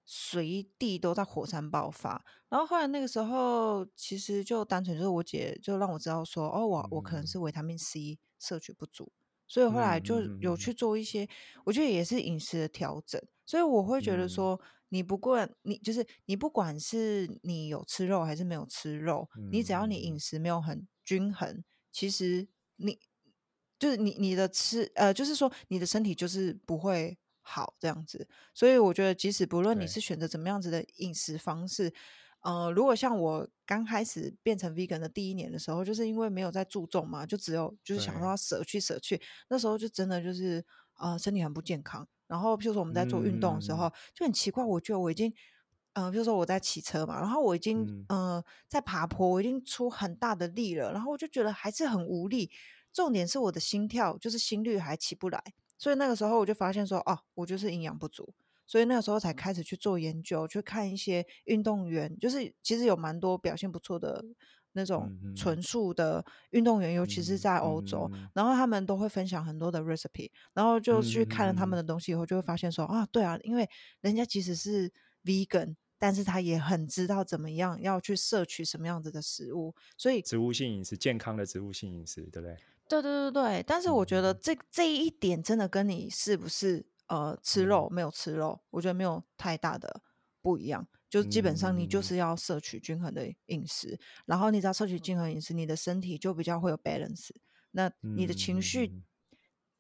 [0.04, 2.24] 随地都在火山爆发。
[2.48, 9.12] 然后后来那个时候，其实就单纯就是我姐就让我知道说，哦，我我可能是维他命 C 摄取不足，
[9.50, 11.28] 所以后来就有去做一些，
[11.64, 13.20] 我觉得也是饮食的调整。
[13.44, 14.58] 所以我会觉得说。
[14.92, 22.98] 你不管你就是你，不管是你有吃肉还是没有吃肉，你只要你饮食没有很均衡，其实你
[23.78, 28.28] 就是你你的吃呃，就是说你的身体就是不会好这样子。
[28.52, 31.94] 所以我觉得，即使不论你是选择怎么样子的饮食方式，
[32.40, 40.64] 呃，如果像我刚开始变成 vegan 的第一年的时候，就是因为没有在注重嘛，就只有就是想说舍去舍去，那时候就真的就是
[40.98, 42.06] 呃身体很不健康。
[42.26, 44.64] 然后，譬如说我们在做运动的时候，就很奇怪。
[44.64, 45.34] 我觉得我已经，
[45.94, 52.48] 嗯，比如说我在骑车嘛，然后我已经，嗯，在爬坡，我已经出很大的力了，然后我就觉得还是很无力。
[52.92, 55.42] 重点是我的心跳，就是心率还起不来。
[55.76, 58.32] 所以那个时候我就发现说，哦，我就是营养不足。
[58.70, 64.24] 所以那个时候才开始去做研究，去看一些运动员，就是其实有蛮多表现不错的。
[64.72, 73.68] 那种纯素的运动员，尤其是在欧洲，然后他们都会分享很多的 recipe，然后就去看了他们的东西以后，就会发现说啊，对啊，因为
[74.00, 74.88] 人家即使是
[75.24, 82.56] vegan，但是他也很知道怎么样要去摄取什么样子的食物，所以植物性饮食，健康的植物性饮食，对不对？
[82.88, 90.02] 对对对对，但是我觉得这这一点真的跟你是不是呃吃肉没有吃肉，我觉得没有太大的
[90.40, 90.88] 不一样。
[91.10, 97.30] 就基本上你就是要摄取均衡的饮食，然后你只要摄取均衡饮食，你的身体就比较会有 balance。
[97.72, 99.02] 那你的情绪，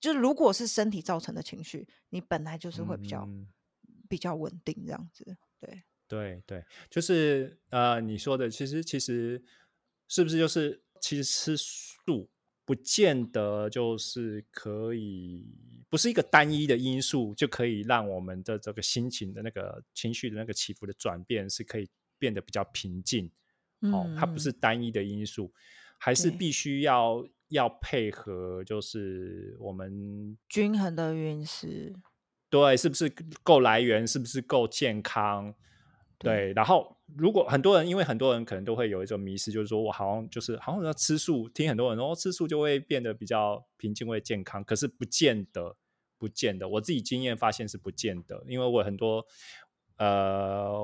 [0.00, 3.28] 就如果是身体造成的情绪，你本来就是会比较
[4.08, 5.36] 比较稳定这样子。
[5.60, 9.40] 对对对，就是呃，你说的其实其实
[10.08, 12.28] 是不是就是其实吃素
[12.70, 15.44] 不见得就是可以。
[15.88, 23.28] 不是一个单一的因素就可以让我们的这个心情的那个情绪的那个起伏的转变是可以变得比较平静。
[23.80, 25.52] 哦，它不是单一的因素，
[25.98, 31.92] 还是必须要要配合，就是我们均衡的饮食。
[32.48, 33.12] 对，是不是
[33.42, 34.06] 够来源？
[34.06, 35.52] 是不是够健康？
[36.22, 45.74] 对，然后如果很多人，因为很多人可能都会有一种迷失，就是说我好像就是好像要吃素，听很多人说吃素就会变得比较平静、会健康，可是不见得，
[46.18, 46.68] 不见得。
[46.68, 49.24] 我自己经验发现是不见得，因为我很多
[49.96, 50.78] 呃，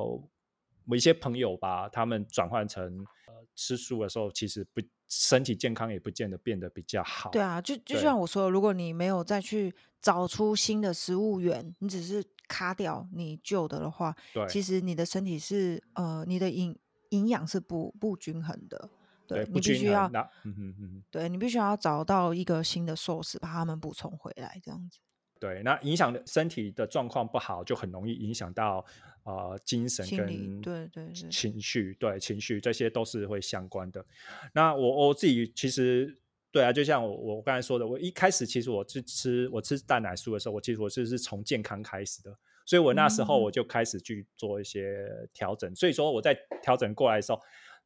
[0.89, 2.83] 我一些朋友吧，他们转换成
[3.27, 7.29] 呃吃素的时候，其实不身体健康也不见得变得比较好。
[7.29, 12.25] 对啊，就就像我说，如果你没有再去找出新的食物源，你只是。
[12.49, 16.77] 卡掉你旧的的话，对，其实你的身体是呃，你的营
[17.11, 18.89] 营养是不不均衡的，
[19.27, 20.07] 对你必须要，
[20.45, 24.99] 嗯嗯嗯，对你必须要找到一个新的 source 把它们补充回来，这样子。
[25.39, 28.85] 对，那影响身体的状况不好，就很容易影响到
[29.25, 34.05] 呃精神跟对对情绪，对情绪这些都是会相关的。
[34.53, 36.21] 那我我自己其实。
[36.53, 42.35] 对啊，就像我我刚才说的，我一开始其实我是吃我吃蛋奶素的时候，我其实我是是从健康开始的，
[42.65, 45.75] 所以我那时候我就开始去做一些调整。
[45.75, 47.39] 所以说我在调整过来的时候，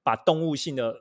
[0.04, 0.94] 把动物性的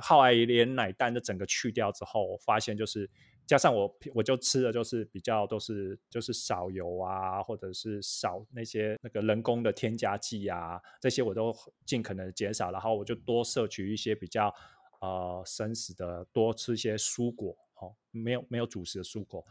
[0.00, 3.10] 后来连奶蛋的整个去掉之后，我发现就是
[3.48, 11.52] 加上我我就吃的就是比较都是就是少油啊，或者是少那些那个人工的添加剂啊，这些我都
[11.84, 14.54] 尽可能减少，然后我就多摄取一些比较。
[15.02, 19.44] 呃，生食的多吃一些蔬果，哦，没有没有主食的蔬果，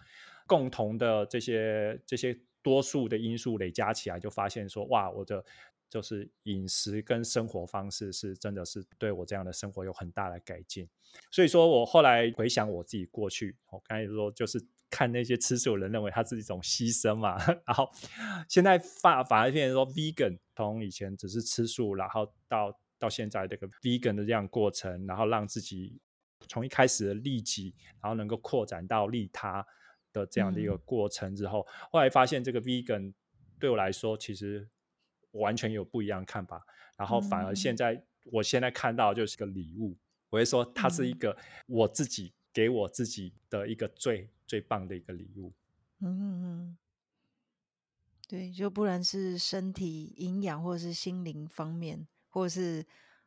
[0.47, 5.43] 共同的这些这些多数的因素累加起来，就发现说，哇，我的
[5.89, 10.88] 就是饮食跟生活方式是真的是对我这样的生活有很大的改进。
[11.30, 17.91] 所以说我后来回想我自己过去，我刚才说就是看那些吃素人认为它是一种牺牲嘛，然后
[18.47, 25.99] 现在反反而变成说 vegan，从以前只是吃素，然后到到现在这个 vegan 的这样过程，然后让自己
[26.47, 29.66] 从一开始的利己，然后能够扩展到利他
[30.14, 33.12] 的这样的一个过程之后，后来发现这个 vegan
[33.60, 34.70] 对我来说，其实
[35.32, 36.64] 完全有不一样的看法。
[36.95, 39.97] 然后反而现在，我现在看到就是个礼物，
[40.30, 41.36] 我会说它是一个
[41.66, 45.52] 我自己给我自己的一个最最棒的一个礼物。
[46.02, 46.78] 嗯，
[48.28, 52.08] 对，就不然是身体营养或者是心灵方面。
[52.32, 52.84] 或者是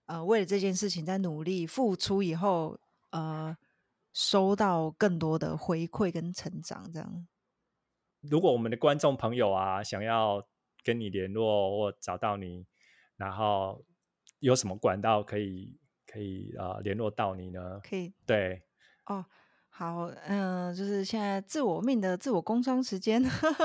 [0.07, 2.76] 呃，为了这件事情在努力付出以后，
[3.11, 3.57] 呃，
[4.12, 7.28] 收到更多的回馈跟成长，这样。
[8.20, 10.44] 如果我们的观众朋友啊，想要
[10.82, 12.66] 跟你联络或找到你，
[13.16, 13.84] 然后
[14.40, 17.80] 有什么管道可以可以呃联络到你呢？
[17.88, 18.12] 可以。
[18.26, 18.62] 对。
[19.07, 19.24] 哦。
[19.77, 23.20] 好，嗯，就是现在自我命的自我工商时间，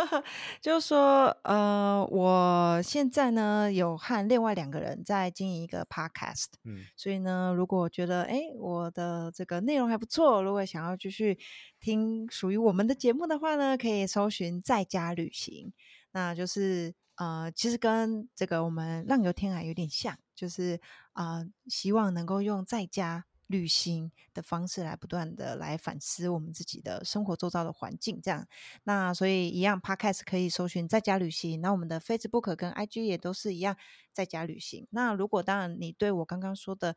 [0.60, 11.38] 就是说，呃，我现在呢有和另外两个人在经营一个 podcast，嗯，所以呢，如果觉得哎我的这个内容还不错，如果想要继续
[11.80, 15.72] 听属于我们的节目的话呢，可以搜寻在家旅行，
[16.14, 20.82] 那就是呃，其实跟这个我们浪游天海有点像，就是
[21.14, 23.26] 啊，希望能够用在家。
[23.50, 28.48] 旅行的方式来不断的来反思我们自己的生活周遭的环境，这样，
[28.84, 33.76] 那所以一样，Podcast 可以搜寻在家旅行，那我们的 Facebook 跟 IG 也都是一样
[34.14, 34.88] 在家旅行。
[34.92, 36.96] 那如果当然你对我刚刚说的。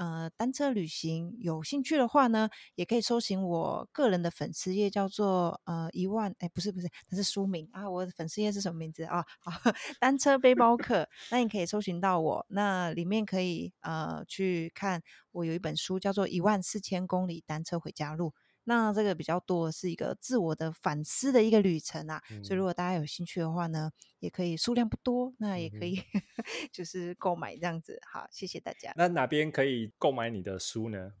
[0.00, 7.90] 呃，单车旅行有兴趣的话呢，也可以搜寻我个人的粉丝页，叫做呃一万哎，不是不是，它是书名啊。
[7.90, 9.22] 我的粉丝页是什么名字啊？
[9.40, 9.52] 好，
[10.00, 11.06] 单车背包客。
[11.30, 18.28] 那你可以搜寻到我，那里面可以呃去看我有一本书，叫做《一万四千公里单车回家路》。
[18.64, 26.00] 那这个比较多是一个自我的反思的一个旅程啊，所以如果大家有兴趣的话呢，也可以数量不多，那也可以
[26.72, 28.00] 就是购买这样子。
[28.10, 28.92] 好，谢谢大家。
[28.96, 31.12] 那哪边可以购买你的书呢？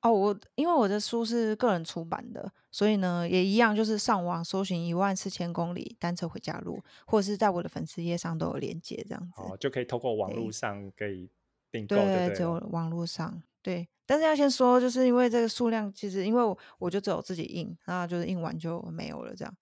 [0.00, 9.40] 哦，我因为我的书是个人出版的，所以呢也一样，就是上网搜寻一万四千公里单车回家路，或者是在我的粉丝页上都有连接这样子。
[9.40, 11.30] 哦，就可以透过网络上可以
[11.72, 13.88] 订购，对，只有网络上对。
[14.06, 19.56] 但是要先说，就是因为这个数量，其实因为我就只有自己印，那就是印完就没有了这样，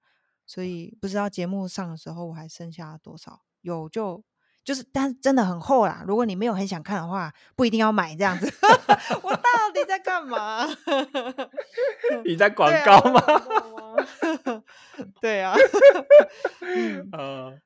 [0.44, 4.24] 所以不知道节目上的时候我还剩下多少，有就
[4.64, 6.02] 就是，但是真的很厚啦。
[6.06, 8.52] 如果你没有很想看的话，不一定要买这样子。
[9.22, 10.66] 我到底在干嘛？
[12.26, 13.22] 你在 广告吗？
[15.20, 15.54] 对啊。
[17.12, 17.56] 呃，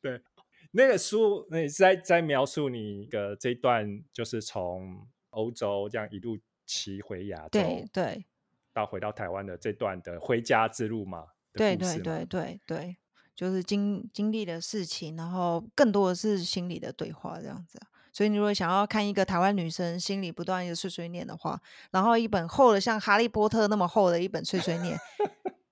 [0.00, 0.22] 对，
[0.70, 8.24] 那个书，那在在描述你的这段，就是从欧洲这样一路骑回亚洲，对对，
[8.72, 11.26] 到回到台湾的这段的回家之路嘛？
[11.52, 12.96] 对对对对对。
[13.34, 17.80] 就是经经历的事情，然后更多的是心理的对话这样子。
[18.12, 21.58] 所以你如果想要看一个台湾女生心里不断的碎碎念的话，
[21.90, 24.98] 然后一本厚的像《哈利波特》那么厚的一本碎碎念，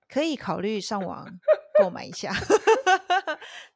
[0.09, 1.27] 可以考虑上网
[1.81, 2.31] 购买一下。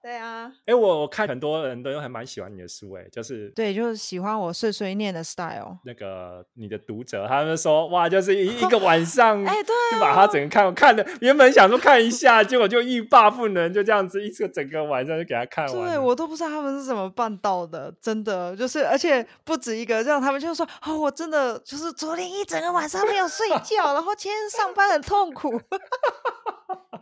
[0.01, 5.79] 对啊，哎，我我看很多人都还蛮喜欢你的书，哎，就是对，就是喜欢我碎碎念的 style。
[5.83, 15.73] 那个你的读者他们说，哇，就是一一个晚上， 哎，对，就把它整个看，我看的原本想说看一下，结果就欲罢不能，就这样子一个整个晚上就给他看完。
[15.73, 25.59] 对我都不知道他们是怎么办到的，真的就是，而且不止一个，这样他们就说，哦，我真的就是昨天一整个晚上没有睡觉，然后今天上班很痛苦。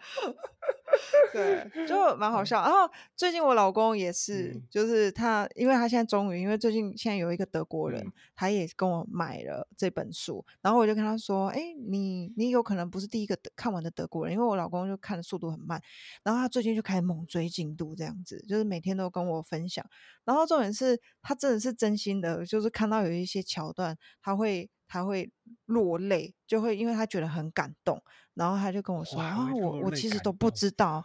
[1.34, 2.62] 对， 就蛮好笑。
[2.62, 10.46] 然后最近我老公也是，就是他，因为他现在终于，因为最近现在有一个德国人，他也跟我买了这本书。
[10.62, 15.82] 然后我就跟他说：“哎，你你有可能不是第一个看完的德国人，因为我老公就看的速度很慢。
[16.24, 19.84] 然后他最近就开始猛追进度，这样子，就是每天都跟我分享。
[20.24, 25.32] 然后重点是他真的是真心的，就是看到有一些桥段，他会。”他会
[25.66, 28.00] 落泪，就会因为他觉得很感动，
[28.36, 31.04] 然后他就跟我说：“啊，我我其实都不知道，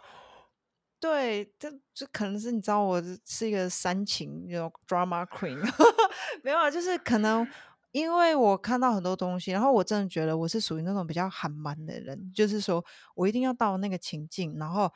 [0.99, 5.57] 对，这这可能是你知道我是一个煽情有 drama queen，
[6.43, 7.47] 没有啊，就是可能
[7.91, 12.83] 因为我看到很多东西，然后我真的觉得我是属于那种比较含蛮的人，就是说
[13.15, 14.91] 我一定要到那个情境，然后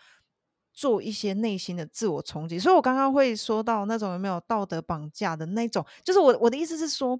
[0.73, 2.59] 做一些内心的自我冲击。
[2.59, 7.19] 所以我刚刚会说到那种有没有道德绑架的那种，就是我我的意思是说。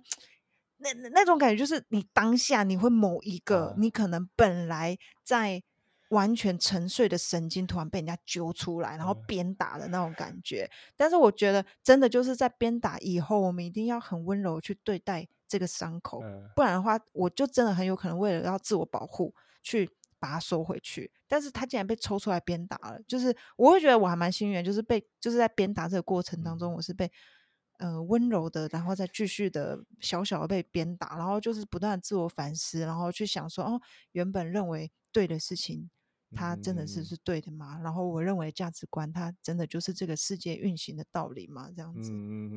[0.84, 5.64] 那那种感觉就是你当下你会某一个你可能本来在
[6.10, 10.70] 完全沉睡的神经突然被人家揪出来，然后鞭打的那种感觉。
[10.96, 16.22] 但是我觉得真的就是在鞭打以后，我们一定要很温柔去对待这个伤口，
[16.56, 21.12] 不然的话，我就真的很有可能为了要自我保护去把它收回去。
[21.28, 27.12] 但是他竟然被抽出来鞭打了，就是我会觉得我还蛮幸运，就是被就是在鞭打这个过程当中，我是被。
[27.78, 35.90] 呃，温柔的，然后再继续的小小的被鞭打，然后就是不断自我反思，然后去想说，哦，原本认为对的事情，
[36.36, 37.80] 它真的是是对的吗？
[37.84, 41.70] 然后我认为价值观，它真的就是这个世界运行的道理吗？
[41.76, 42.10] 这样子，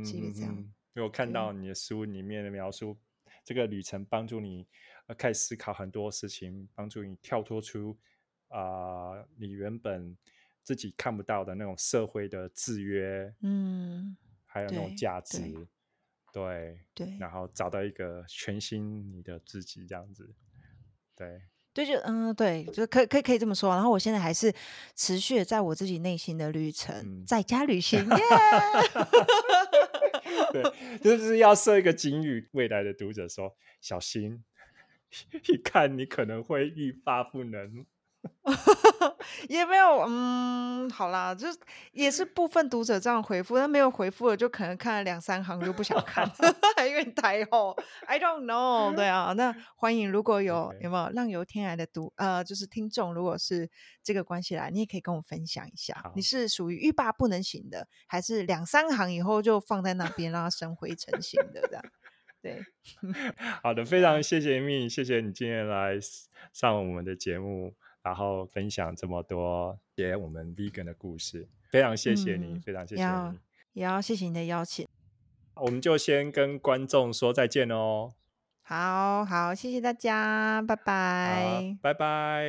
[0.04, 0.54] 是一个这样。
[0.54, 2.96] 因为我看到你的书里面的描述，
[3.44, 4.66] 这个旅程帮助你
[5.06, 7.96] 呃开始思考很多事情，帮助你跳脱出
[8.48, 10.16] 啊你原本
[10.62, 14.16] 自己看不到的那种社会的制约，嗯。
[14.56, 15.38] 还有那种价值，
[16.32, 20.34] 对对，然后找到一个全新你的自己，这样子，
[21.14, 21.42] 对
[21.74, 23.68] 对，就嗯，对，就可可以可以这么说。
[23.74, 24.50] 然后我现在还是
[24.94, 28.16] 持续在我自己内心的旅程，在家旅行， 耶！
[30.52, 30.62] 对，
[31.00, 34.42] 就是要设一个警语，未来的读者说小心，
[35.52, 37.84] 一看你可能会欲罢不能。
[39.48, 41.58] 也没有，嗯，好啦，就是
[41.92, 46.28] 也是部分读者这样回复，但没有回复了就可能看了两三行就不想看，
[46.86, 47.76] 因为太厚。
[48.06, 53.70] I don't know，对啊，那欢迎如果有有没有浪游天涯的读呃，就是听众，如果是
[54.02, 61.82] 这个关系来，你也可以跟我分享一下，你是属于欲罢不能型的，还是两三行以后就放在那边让它生灰尘型的这样？
[62.42, 62.62] 对，
[63.62, 65.98] 好的，非常谢谢 Me，谢谢你今天来
[66.52, 67.74] 上我们的节目。
[68.06, 73.38] 然后分享这么多些我们 vegan 的故事，非常谢谢你，非常谢谢你，
[73.72, 74.86] 也要谢谢你的邀请。
[75.56, 78.12] 我们就先跟观众说再见哦。
[78.62, 82.48] 好好，谢谢大家，拜拜，拜拜。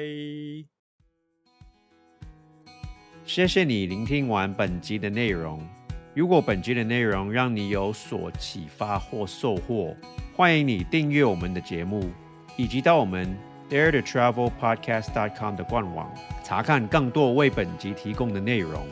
[3.26, 5.68] 谢谢你聆听完本集的内容。
[6.14, 9.98] 如果本集的内容让你有所启发或收获，
[10.36, 12.12] 欢迎你订阅我们的节目，
[12.56, 13.36] 以及到我们。
[13.70, 16.10] Dare to Travel Podcast.com 的官网，
[16.44, 18.86] 查看更多为本集提供的内容，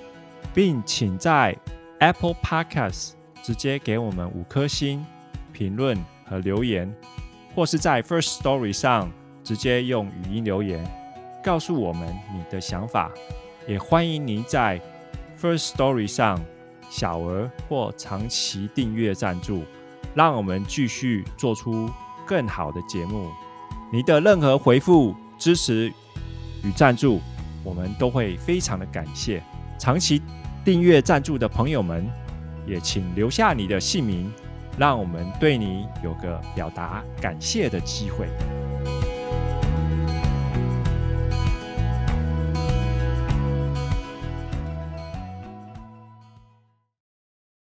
[0.54, 1.56] 并请在
[2.00, 3.12] Apple Podcast
[3.42, 5.06] 直接给我们五颗星
[5.54, 6.94] 评论和留言，
[7.56, 9.10] 或是在 First Story 上
[9.44, 10.86] 直接用语音留言
[11.44, 13.12] 告诉我们你的想法。
[13.68, 14.82] 也欢迎您在
[15.40, 16.44] First Story 上
[16.90, 19.64] 小额或长期订阅赞助，
[20.14, 21.90] 让我们继续做出
[22.28, 23.32] 更好的节目。
[23.91, 25.91] 你的任何回复、支持
[26.64, 27.22] 与赞助，
[27.64, 29.41] 我们都会非常的感谢。
[29.78, 30.22] 长期
[30.64, 32.06] 订阅赞助的朋友们，
[32.66, 34.32] 也请留下你的姓名，
[34.78, 38.28] 让我们对你有个表达感谢的机会。